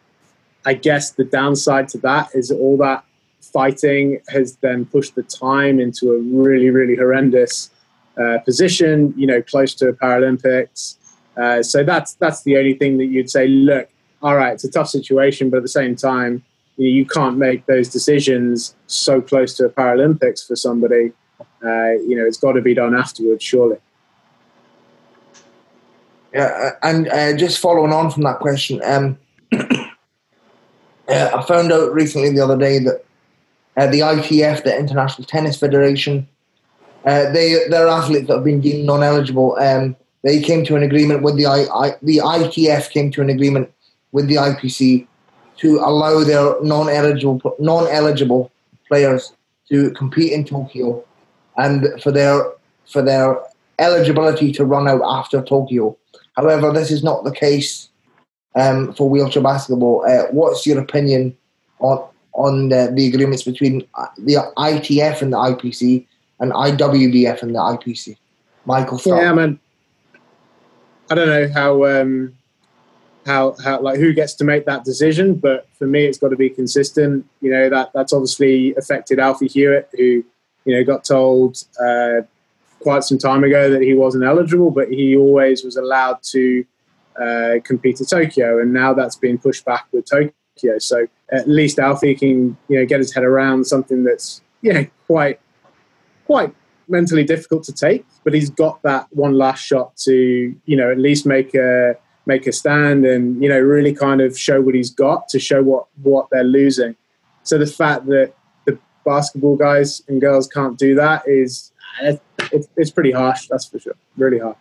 [0.66, 3.06] i guess the downside to that is all that
[3.40, 7.70] fighting has then pushed the time into a really really horrendous
[8.22, 10.98] uh, position you know close to paralympics
[11.38, 13.90] uh, so that's that's the only thing that you'd say look
[14.26, 16.44] all right, it's a tough situation, but at the same time,
[16.78, 21.12] you can't make those decisions so close to a Paralympics for somebody.
[21.40, 23.78] Uh, you know, it's got to be done afterwards, surely.
[26.34, 29.18] Yeah, uh, and uh, just following on from that question, um,
[29.54, 29.60] uh,
[31.08, 33.04] I found out recently the other day that
[33.76, 36.28] the ITF, the International Tennis Federation,
[37.06, 39.58] uh, they their athletes that have been deemed non-eligible.
[39.60, 43.30] Um, they came to an agreement with the I, I, the ITF came to an
[43.30, 43.72] agreement
[44.12, 45.06] with the IPC
[45.58, 48.52] to allow their non-eligible non-eligible
[48.88, 49.34] players
[49.70, 51.04] to compete in Tokyo,
[51.58, 52.52] and for their
[52.88, 53.38] for their
[53.78, 55.96] eligibility to run out after Tokyo.
[56.36, 57.90] However, this is not the case
[58.56, 60.06] um, for wheelchair basketball.
[60.08, 61.38] Uh, what's your opinion
[61.80, 63.80] on on the, the, agreements between
[64.18, 66.06] the ITF and the IPC
[66.40, 68.18] and IWBF and the IPC?
[68.66, 69.00] Michael.
[69.06, 69.60] Yeah, man.
[71.10, 72.36] I don't know how um,
[73.26, 75.36] how, how like who gets to make that decision.
[75.36, 77.26] But for me, it's got to be consistent.
[77.42, 80.24] You know that that's obviously affected Alfie Hewitt, who
[80.66, 82.22] you know got told uh,
[82.80, 86.66] quite some time ago that he wasn't eligible, but he always was allowed to
[87.20, 90.78] uh, compete at Tokyo, and now that's been pushed back with Tokyo.
[90.80, 94.86] So at least Alfie can you know get his head around something that's you know
[95.08, 95.40] quite
[96.26, 96.54] quite
[96.88, 100.98] mentally difficult to take, but he's got that one last shot to you know at
[100.98, 104.90] least make a make a stand and you know really kind of show what he's
[104.90, 106.96] got to show what what they're losing.
[107.44, 108.34] So the fact that
[108.66, 113.48] the basketball guys and girls can't do that is it's, it's pretty harsh.
[113.48, 113.96] That's for sure.
[114.18, 114.58] Really harsh.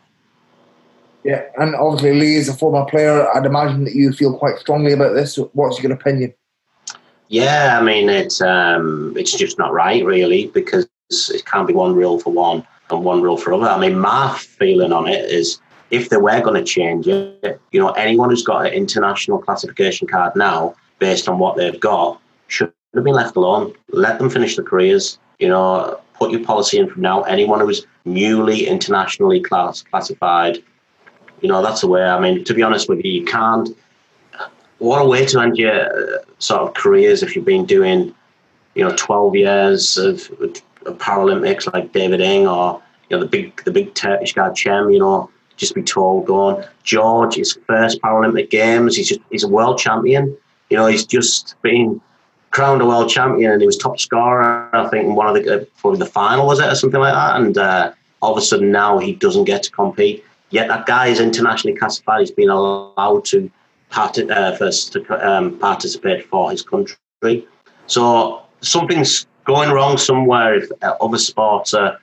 [1.24, 3.26] Yeah, and obviously Lee is a former player.
[3.34, 5.38] I'd imagine that you feel quite strongly about this.
[5.54, 6.34] What's your opinion?
[7.28, 11.94] Yeah, I mean it's um, it's just not right, really, because it can't be one
[11.94, 13.68] rule for one and one rule for other.
[13.68, 17.80] I mean, my feeling on it is if they were going to change it, you
[17.80, 22.72] know, anyone who's got an international classification card now, based on what they've got, should
[22.94, 23.74] have been left alone.
[23.90, 25.18] Let them finish their careers.
[25.38, 27.22] You know, put your policy in from now.
[27.22, 30.62] Anyone who's newly internationally class, classified,
[31.40, 32.02] you know, that's the way.
[32.02, 33.68] I mean, to be honest with you, you can't.
[34.78, 38.14] What a way to end your uh, sort of careers if you've been doing,
[38.74, 40.28] you know, 12 years of,
[40.86, 44.90] of Paralympics like David Eng or you know the big the big Turkish guy Chem,
[44.90, 46.64] You know, just be told going.
[46.82, 50.36] George, his first Paralympic Games, he's just he's a world champion.
[50.70, 52.00] You know, he's just been
[52.50, 54.70] crowned a world champion, and he was top scorer.
[54.72, 57.40] I think in one of the probably the final was it or something like that.
[57.40, 60.24] And uh, all of a sudden now he doesn't get to compete.
[60.50, 62.20] Yet that guy is internationally classified.
[62.20, 63.50] He's been allowed to
[63.90, 67.46] part- uh, first to um, participate for his country.
[67.86, 71.98] So something's going wrong somewhere if uh, other sports are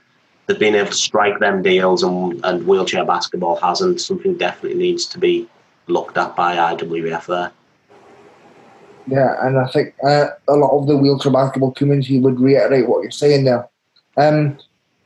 [0.48, 4.02] they've been able to strike them deals and, and wheelchair basketball hasn't.
[4.02, 5.48] Something definitely needs to be
[5.88, 7.52] looked at by IWF there.
[9.08, 13.02] Yeah, and I think uh, a lot of the wheelchair basketball community would reiterate what
[13.02, 13.68] you're saying there.
[14.18, 14.58] Um,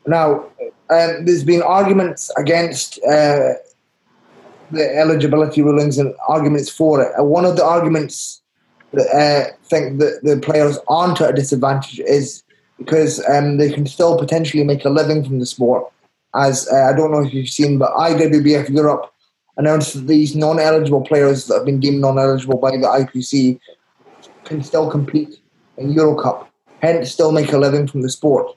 [0.05, 0.45] now,
[0.89, 3.53] um, there's been arguments against uh,
[4.71, 7.11] the eligibility rulings and arguments for it.
[7.23, 8.41] One of the arguments
[8.99, 12.43] uh, think that the players aren't at a disadvantage is
[12.77, 15.91] because um, they can still potentially make a living from the sport.
[16.35, 19.11] As uh, I don't know if you've seen, but IWBF Europe
[19.57, 23.59] announced that these non-eligible players that have been deemed non-eligible by the IPC
[24.43, 25.39] can still compete
[25.77, 26.49] in Euro Cup,
[26.81, 28.55] hence still make a living from the sport.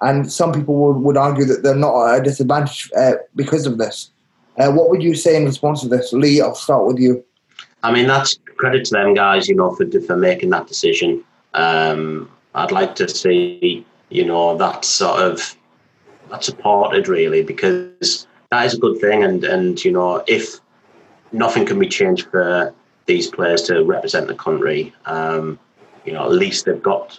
[0.00, 3.76] And some people would, would argue that they're not at a disadvantage uh, because of
[3.76, 4.10] this.
[4.58, 6.40] Uh, what would you say in response to this, Lee?
[6.40, 7.22] I'll start with you.
[7.82, 11.24] I mean, that's credit to them guys, you know, for for making that decision.
[11.54, 15.56] Um, I'd like to see, you know, that sort of
[16.30, 20.60] that supported really because that is a good thing, and and you know, if
[21.32, 22.74] nothing can be changed for
[23.06, 25.58] these players to represent the country, um,
[26.04, 27.18] you know, at least they've got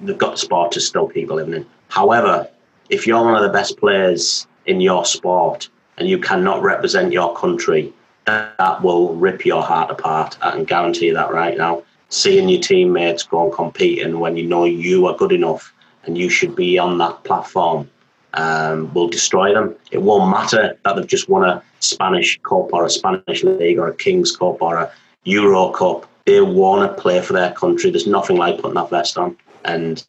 [0.00, 1.66] they've got the sport to still keep living in.
[1.88, 2.48] However,
[2.88, 7.34] if you're one of the best players in your sport and you cannot represent your
[7.36, 7.92] country,
[8.26, 10.36] that will rip your heart apart.
[10.42, 11.82] I can guarantee that right now.
[12.08, 15.72] Seeing your teammates go and compete and when you know you are good enough
[16.04, 17.88] and you should be on that platform
[18.34, 19.74] um, will destroy them.
[19.90, 23.88] It won't matter that they've just won a Spanish Cup or a Spanish League or
[23.88, 24.92] a King's Cup or a
[25.24, 26.06] Euro Cup.
[26.26, 27.90] They want to play for their country.
[27.90, 30.04] There's nothing like putting that vest on, and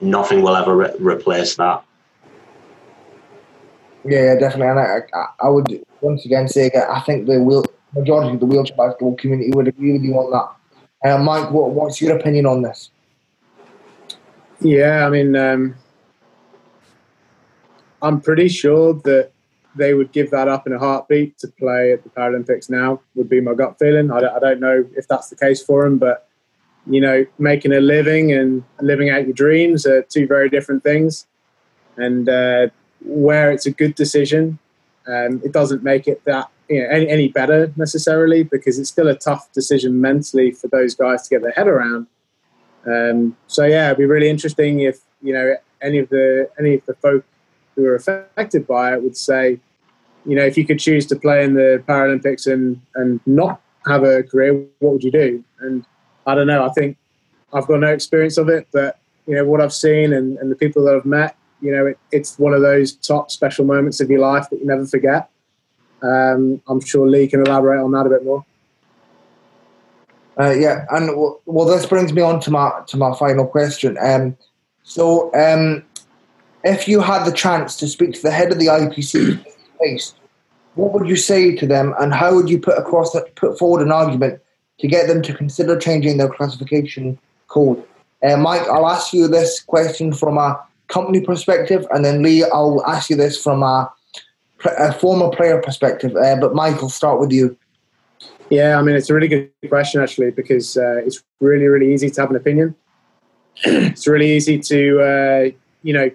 [0.00, 1.82] nothing will ever re- replace that.
[4.04, 4.68] Yeah, definitely.
[4.68, 8.46] And I, I, I would once again say I think the wheel, majority of the
[8.46, 10.48] wheelchair basketball community would agree with you on that.
[11.08, 12.90] Uh, Mike, what, what's your opinion on this?
[14.60, 15.74] Yeah, I mean, um,
[18.00, 19.30] I'm pretty sure that
[19.76, 23.28] they would give that up in a heartbeat to play at the Paralympics now, would
[23.28, 24.10] be my gut feeling.
[24.10, 26.28] I don't, I don't know if that's the case for them, but,
[26.86, 31.26] you know, making a living and living out your dreams are two very different things.
[31.96, 32.68] And uh,
[33.04, 34.58] where it's a good decision,
[35.06, 39.08] um, it doesn't make it that you know, any, any better necessarily because it's still
[39.08, 42.06] a tough decision mentally for those guys to get their head around.
[42.86, 46.86] Um, so yeah, it'd be really interesting if you know any of the any of
[46.86, 47.24] the folk
[47.74, 49.58] who are affected by it would say,
[50.26, 54.04] you know, if you could choose to play in the Paralympics and, and not have
[54.04, 55.42] a career, what would you do?
[55.60, 55.84] And
[56.26, 56.64] I don't know.
[56.64, 56.96] I think
[57.52, 60.56] I've got no experience of it, but you know what I've seen and, and the
[60.56, 64.10] people that I've met, you know, it, it's one of those top special moments of
[64.10, 65.30] your life that you never forget.
[66.02, 68.44] Um, I'm sure Lee can elaborate on that a bit more.
[70.38, 71.10] Uh, yeah, and
[71.46, 73.96] well, this brings me on to my to my final question.
[74.00, 74.36] Um,
[74.82, 75.84] so, um,
[76.64, 79.44] if you had the chance to speak to the head of the IPC
[80.74, 83.82] what would you say to them, and how would you put across that, put forward
[83.82, 84.40] an argument
[84.80, 87.82] to get them to consider changing their classification code?
[88.22, 92.84] Uh, Mike, I'll ask you this question from a company perspective, and then Lee, I'll
[92.86, 93.92] ask you this from a,
[94.78, 96.14] a former player perspective.
[96.16, 97.56] Uh, but I'll start with you.
[98.50, 102.10] Yeah, I mean, it's a really good question actually because uh, it's really, really easy
[102.10, 102.74] to have an opinion.
[103.64, 106.10] it's really easy to, uh, you know,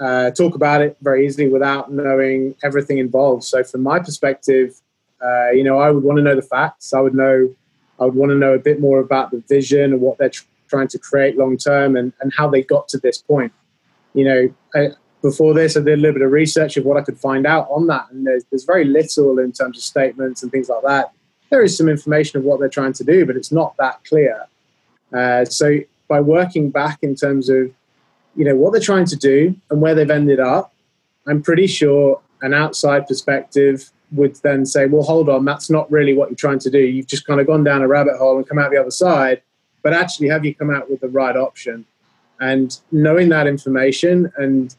[0.00, 3.44] uh, talk about it very easily without knowing everything involved.
[3.44, 4.80] So, from my perspective,
[5.24, 6.92] uh, you know, I would want to know the facts.
[6.92, 7.54] I would know,
[8.00, 10.44] I would want to know a bit more about the vision and what they're tr-
[10.68, 13.52] trying to create long term and, and how they got to this point.
[14.14, 14.88] You know, I,
[15.22, 17.68] before this, I did a little bit of research of what I could find out
[17.70, 21.12] on that, and there's, there's very little in terms of statements and things like that.
[21.50, 24.46] There is some information of what they're trying to do, but it's not that clear.
[25.12, 27.70] Uh, so, by working back in terms of
[28.36, 30.74] you know what they're trying to do and where they've ended up,
[31.26, 36.14] I'm pretty sure an outside perspective would then say, well, hold on, that's not really
[36.14, 36.78] what you're trying to do.
[36.78, 39.42] You've just kind of gone down a rabbit hole and come out the other side.
[39.82, 41.84] But actually, have you come out with the right option?
[42.40, 44.74] And knowing that information and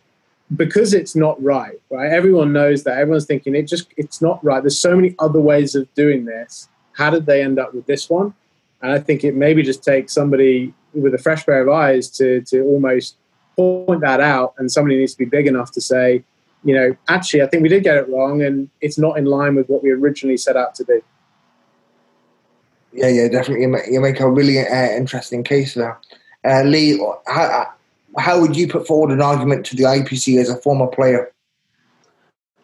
[0.56, 2.12] because it's not right, right?
[2.12, 2.98] Everyone knows that.
[2.98, 4.62] Everyone's thinking it just it's not right.
[4.62, 6.70] There's so many other ways of doing this.
[6.94, 8.34] How did they end up with this one?
[8.82, 12.42] And I think it maybe just takes somebody with a fresh pair of eyes to
[12.42, 13.16] to almost
[13.56, 16.24] point that out, and somebody needs to be big enough to say,
[16.64, 19.56] you know, actually, I think we did get it wrong, and it's not in line
[19.56, 21.02] with what we originally set out to do.
[22.92, 23.64] Yeah, yeah, definitely.
[23.64, 26.00] You make, you make a really uh, interesting case there.
[26.46, 27.74] Uh, Lee, how,
[28.18, 31.32] how would you put forward an argument to the IPC as a former player?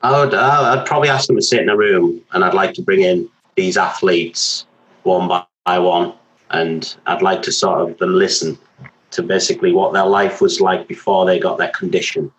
[0.04, 2.74] I would, uh, I'd probably ask them to sit in a room, and I'd like
[2.76, 4.66] to bring in these athletes
[5.04, 5.28] one
[5.66, 6.14] by one,
[6.52, 8.58] and I'd like to sort of listen
[9.12, 12.32] to basically what their life was like before they got their condition,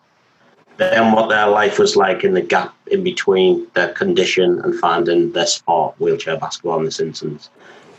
[0.77, 5.31] then what their life was like in the gap in between their condition and finding
[5.31, 7.49] their sport, wheelchair basketball in this instance,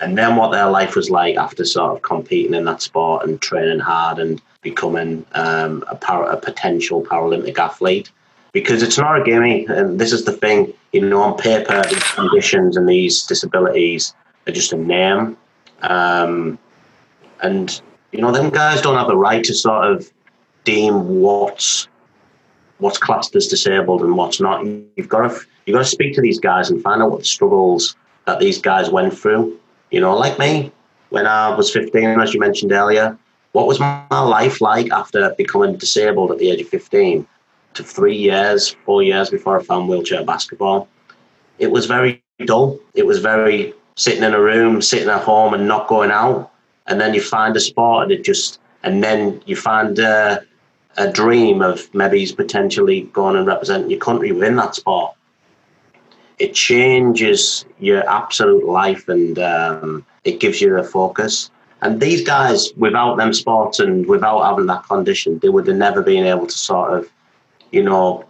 [0.04, 3.40] and then what their life was like after sort of competing in that sport and
[3.40, 8.10] training hard and becoming um, a, para, a potential Paralympic athlete.
[8.52, 9.66] because it's not a gimme.
[9.66, 14.14] And this is the thing, you know, on paper, these conditions and these disabilities
[14.46, 15.36] are just a name.
[15.80, 16.58] Um,
[17.40, 17.80] and,
[18.12, 20.10] you know, them guys don't have the right to sort of
[20.64, 21.88] deem what's
[22.78, 24.64] what's classed as disabled and what's not.
[24.96, 27.24] You've got to you've got to speak to these guys and find out what the
[27.24, 27.96] struggles
[28.26, 29.58] that these guys went through.
[29.94, 30.72] You know, like me
[31.10, 33.16] when I was 15, as you mentioned earlier.
[33.52, 37.24] What was my life like after becoming disabled at the age of 15
[37.74, 40.88] to three years, four years before I found wheelchair basketball?
[41.60, 42.80] It was very dull.
[42.94, 46.50] It was very sitting in a room, sitting at home and not going out.
[46.88, 50.40] And then you find a sport and it just, and then you find uh,
[50.96, 55.14] a dream of maybe potentially going and representing your country within that sport.
[56.38, 61.50] It changes your absolute life and um, it gives you a focus.
[61.82, 66.02] And these guys, without them sports and without having that condition, they would have never
[66.02, 67.10] been able to sort of,
[67.72, 68.24] you know,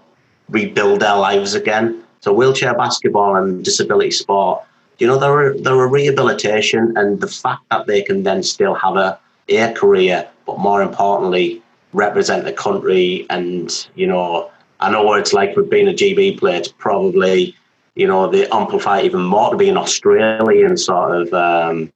[0.48, 2.02] rebuild their lives again.
[2.20, 4.62] So wheelchair basketball and disability sport,
[4.98, 8.96] you know, they're they're a rehabilitation, and the fact that they can then still have
[8.96, 13.26] a a career, but more importantly, represent the country.
[13.30, 14.50] And you know,
[14.80, 16.56] I know what it's like with being a GB player.
[16.56, 17.54] It's probably
[17.94, 21.92] you know they amplify even more to be an Australian sort of um,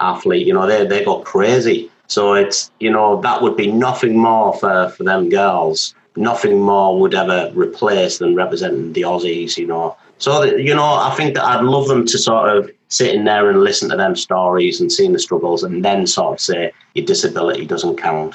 [0.00, 0.46] athlete.
[0.46, 1.90] You know, they they go crazy.
[2.06, 5.94] So it's you know that would be nothing more for for them girls.
[6.16, 9.56] Nothing more would ever replace than representing the Aussies.
[9.56, 13.14] You know, so you know I think that I'd love them to sort of sit
[13.14, 16.40] in there and listen to them stories and seeing the struggles, and then sort of
[16.40, 18.34] say your disability doesn't count.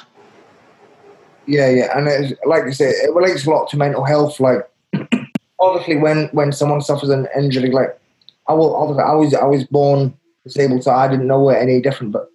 [1.46, 4.40] Yeah, yeah, and like I say, it relates a lot to mental health.
[4.40, 4.68] Like,
[5.58, 7.98] obviously, when when someone suffers an injury, like
[8.48, 11.80] I will, obviously, I was I was born disabled, so I didn't know it any
[11.80, 12.12] different.
[12.12, 12.30] But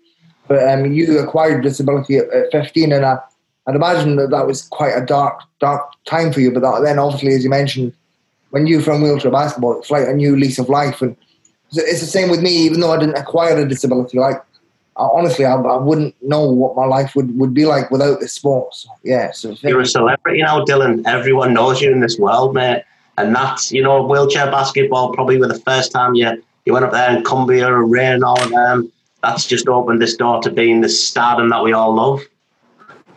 [0.47, 3.19] but um, you acquired disability at, at 15, and I,
[3.67, 6.51] I'd imagine that that was quite a dark dark time for you.
[6.51, 7.93] But that, then, obviously, as you mentioned,
[8.49, 11.15] when you from wheelchair basketball, it's like a new lease of life, and
[11.71, 12.51] it's the same with me.
[12.51, 14.41] Even though I didn't acquire a disability, like
[14.97, 18.75] honestly, I, I, wouldn't know what my life would, would be like without this sport.
[18.75, 21.03] So, yeah, so you're a celebrity now, Dylan.
[21.05, 22.83] Everyone knows you in this world, mate.
[23.21, 25.13] And that's you know wheelchair basketball.
[25.13, 28.23] Probably with the first time you you went up there and Cumbria and Ray and
[28.23, 28.91] all of them.
[29.23, 32.21] That's just opened this door to being the stardom that we all love.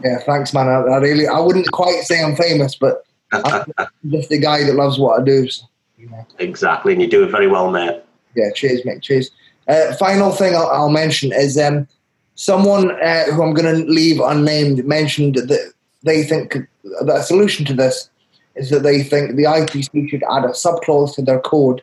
[0.02, 0.68] Yeah, thanks, man.
[0.68, 3.64] I, I really, I wouldn't quite say I'm famous, but I'm
[4.10, 5.48] just a guy that loves what I do.
[5.48, 5.64] So,
[5.96, 6.26] you know.
[6.38, 8.02] Exactly, and you do it very well, mate.
[8.34, 9.00] Yeah, cheers, mate.
[9.02, 9.30] Cheers.
[9.66, 11.88] Uh, final thing I'll, I'll mention is um,
[12.34, 17.72] someone uh, who I'm going to leave unnamed mentioned that they think the solution to
[17.72, 18.10] this
[18.56, 21.82] is that they think the IPC should add a subclause to their code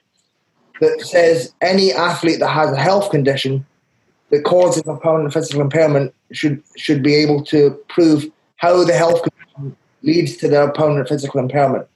[0.80, 3.65] that says any athlete that has a health condition
[4.32, 8.26] that causes a permanent physical impairment should should be able to prove
[8.57, 11.88] how the health condition leads to their permanent physical impairment,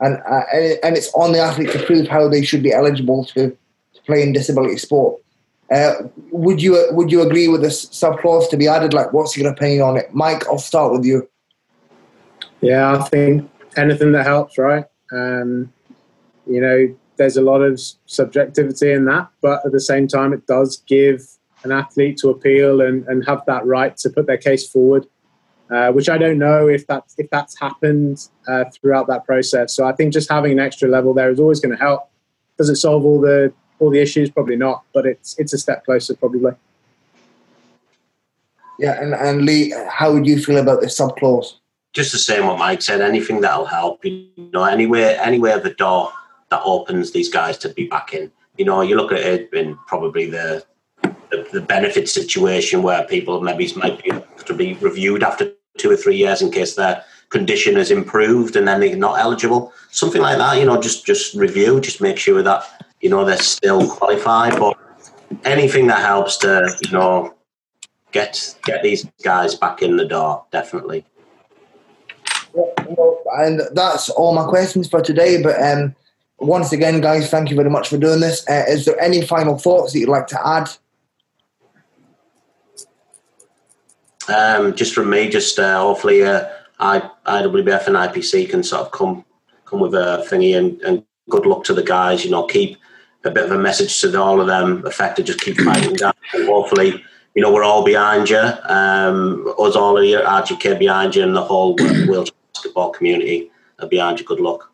[0.00, 0.42] and uh,
[0.82, 4.22] and it's on the athlete to prove how they should be eligible to, to play
[4.22, 5.20] in disability sport.
[5.72, 5.94] Uh,
[6.30, 8.92] would you would you agree with this subclause to be added?
[8.92, 10.46] Like, what's your opinion on it, Mike?
[10.46, 11.28] I'll start with you.
[12.60, 14.84] Yeah, I think anything that helps, right?
[15.12, 15.72] Um,
[16.46, 20.46] you know, there's a lot of subjectivity in that, but at the same time, it
[20.46, 21.26] does give
[21.64, 25.06] an athlete to appeal and, and have that right to put their case forward.
[25.68, 29.74] Uh, which I don't know if that's if that's happened uh, throughout that process.
[29.74, 32.08] So I think just having an extra level there is always going to help.
[32.56, 34.30] Does it solve all the all the issues?
[34.30, 36.52] Probably not, but it's it's a step closer, probably.
[38.78, 41.54] Yeah, and, and Lee, how would you feel about this subclause?
[41.96, 43.00] Just the same what Mike said.
[43.00, 46.12] Anything that'll help, you know, anywhere anywhere the door
[46.50, 48.30] that opens these guys to be back in.
[48.58, 50.62] You know, you look at it in probably the
[51.30, 54.12] the, the benefit situation where people maybe might be
[54.44, 58.68] to be reviewed after two or three years in case their condition has improved and
[58.68, 59.72] then they're not eligible.
[59.90, 62.62] Something like that, you know, just just review, just make sure that
[63.00, 64.58] you know they're still qualified.
[64.58, 64.76] But
[65.46, 67.32] anything that helps to you know
[68.12, 71.06] get get these guys back in the door, definitely.
[73.38, 75.42] And that's all my questions for today.
[75.42, 75.94] But um,
[76.38, 78.48] once again, guys, thank you very much for doing this.
[78.48, 80.70] Uh, is there any final thoughts that you'd like to add?
[84.28, 86.48] Um, just from me, just uh, hopefully uh,
[86.80, 89.24] I, IWBF and IPC can sort of come
[89.64, 92.24] come with a thingy and, and good luck to the guys.
[92.24, 92.78] You know, keep
[93.24, 95.26] a bit of a message to all of them affected.
[95.26, 96.12] Just keep fighting down.
[96.34, 97.04] And hopefully,
[97.34, 98.38] you know, we're all behind you.
[98.38, 103.50] Um, us all here, RGK behind you, and the whole wheelchair basketball community
[103.80, 104.24] are behind you.
[104.24, 104.72] Good luck.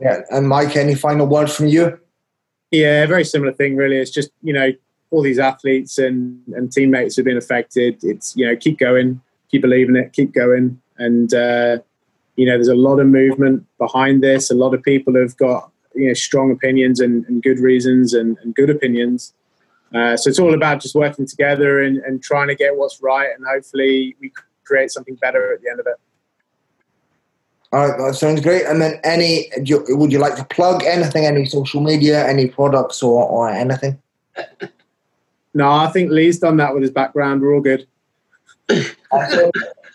[0.00, 1.98] Yeah, and Mike, any final words from you?
[2.70, 3.76] Yeah, very similar thing.
[3.76, 4.70] Really, it's just you know
[5.10, 7.98] all these athletes and and teammates have been affected.
[8.02, 11.78] It's you know keep going, keep believing it, keep going, and uh,
[12.36, 14.50] you know, there's a lot of movement behind this.
[14.50, 18.36] A lot of people have got you know strong opinions and, and good reasons and,
[18.42, 19.34] and good opinions.
[19.94, 23.30] Uh, so it's all about just working together and, and trying to get what's right,
[23.34, 24.30] and hopefully we
[24.64, 25.96] create something better at the end of it.
[27.70, 28.64] All right, that sounds great.
[28.64, 29.50] And then, any
[29.88, 34.00] would you like to plug anything, any social media, any products, or, or anything?
[35.54, 37.42] No, I think Lee's done that with his background.
[37.42, 37.86] We're all good.
[38.70, 38.88] no,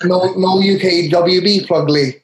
[0.03, 2.15] no UK WB plug, Lee.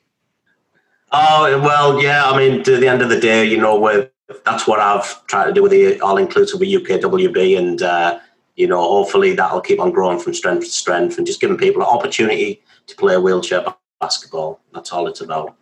[1.11, 2.29] Oh well, yeah.
[2.29, 4.11] I mean, to the end of the day, you know, with
[4.45, 8.19] that's what I've tried to do with the all inclusive with UKWB, and uh,
[8.55, 11.81] you know, hopefully that'll keep on growing from strength to strength, and just giving people
[11.81, 13.63] an opportunity to play a wheelchair
[13.99, 14.59] basketball.
[14.73, 15.55] That's all it's about.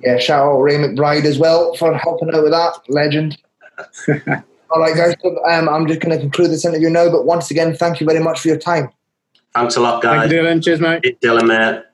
[0.00, 2.78] Yeah, shout out Ray McBride as well for helping out with that.
[2.88, 3.38] Legend.
[4.70, 5.14] all right, guys.
[5.48, 8.20] Um, I'm just going to conclude this interview now, but once again, thank you very
[8.22, 8.90] much for your time.
[9.54, 10.20] Thanks a lot, guys.
[10.20, 10.64] Thank you, Dylan.
[10.64, 11.20] Cheers, mate.
[11.20, 11.84] Dylan, mate.